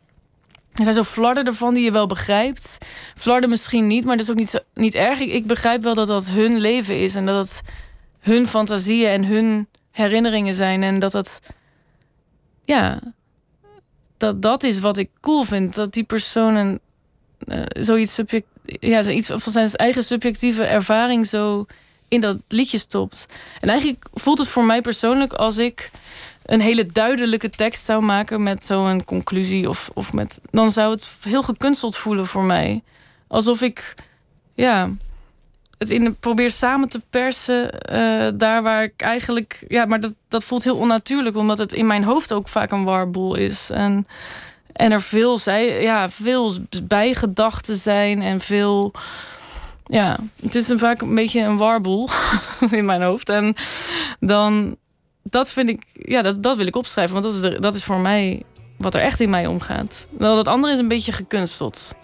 [0.73, 2.77] er zijn zo flarden ervan die je wel begrijpt.
[3.15, 5.19] Flarden misschien niet, maar dat is ook niet, niet erg.
[5.19, 7.15] Ik, ik begrijp wel dat dat hun leven is.
[7.15, 7.61] En dat het
[8.19, 10.83] hun fantasieën en hun herinneringen zijn.
[10.83, 11.39] En dat dat...
[12.63, 12.99] Ja...
[14.19, 15.75] Dat, dat is wat ik cool vind.
[15.75, 16.79] Dat die persoon een,
[17.47, 21.65] eh, zoiets subject, ja, zoiets van zijn eigen subjectieve ervaring zo
[22.07, 23.25] in dat liedje stopt.
[23.59, 25.89] En eigenlijk voelt het voor mij persoonlijk als ik
[26.45, 30.39] een hele duidelijke tekst zou maken met zo'n conclusie of, of met.
[30.51, 32.83] Dan zou het heel gekunsteld voelen voor mij.
[33.27, 33.95] Alsof ik
[34.55, 34.89] ja,
[35.79, 37.79] het in, probeer samen te persen.
[37.79, 39.65] eh, daar waar ik eigenlijk.
[39.67, 42.83] Ja, maar dat, dat voelt heel onnatuurlijk, omdat het in mijn hoofd ook vaak een
[42.83, 43.69] warboel is.
[43.69, 44.05] En,
[44.73, 46.53] en er veel, zij, ja, veel
[46.83, 48.91] bijgedachten zijn en veel.
[49.85, 52.09] Ja, het is vaak een beetje een warboel
[52.71, 53.29] in mijn hoofd.
[53.29, 53.53] En
[54.19, 54.75] dan,
[55.23, 57.21] dat vind ik, ja, dat, dat wil ik opschrijven.
[57.21, 58.43] Want dat is, dat is voor mij
[58.79, 60.07] wat er echt in mij omgaat.
[60.17, 61.95] Wel, dat andere is een beetje gekunsteld.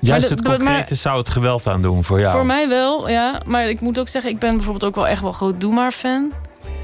[0.00, 2.32] Juist het maar- concrete zou het geweld aan doen voor jou.
[2.32, 3.40] Voor mij wel, ja.
[3.46, 5.92] Maar ik moet ook zeggen, ik ben bijvoorbeeld ook wel echt wel groot Doe Maar
[5.92, 6.32] fan.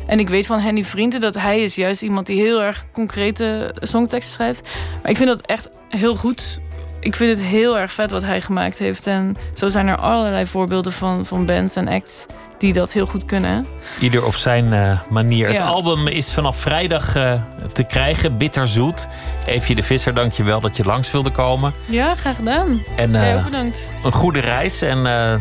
[0.07, 3.75] En ik weet van Henny Vrienden dat hij is juist iemand die heel erg concrete
[3.81, 4.69] songteksten schrijft.
[5.03, 6.61] Maar ik vind dat echt heel goed
[7.01, 9.07] ik vind het heel erg vet wat hij gemaakt heeft.
[9.07, 12.27] En zo zijn er allerlei voorbeelden van, van bands en acts
[12.59, 13.67] die dat heel goed kunnen.
[14.01, 15.53] Ieder op zijn uh, manier.
[15.53, 15.55] Ja.
[15.55, 17.33] Het album is vanaf vrijdag uh,
[17.73, 18.37] te krijgen.
[18.37, 19.09] Bitterzoet.
[19.47, 21.73] Eefje de Visser, dank je wel dat je langs wilde komen.
[21.85, 22.83] Ja, graag gedaan.
[22.97, 23.93] En, ook bedankt.
[24.03, 25.35] Een goede reis en uh,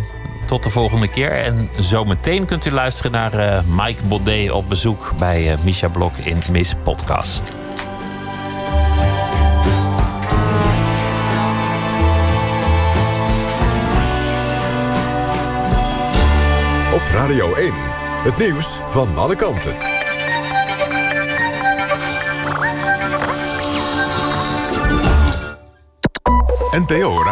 [0.46, 1.32] tot de volgende keer.
[1.32, 6.74] En zometeen kunt u luisteren naar Mike Baudet op bezoek bij Misha Blok in Miss
[6.84, 7.58] Podcast.
[17.18, 17.74] Radio 1,
[18.24, 19.76] het nieuws van alle kanten.
[26.72, 27.28] NPO Radio.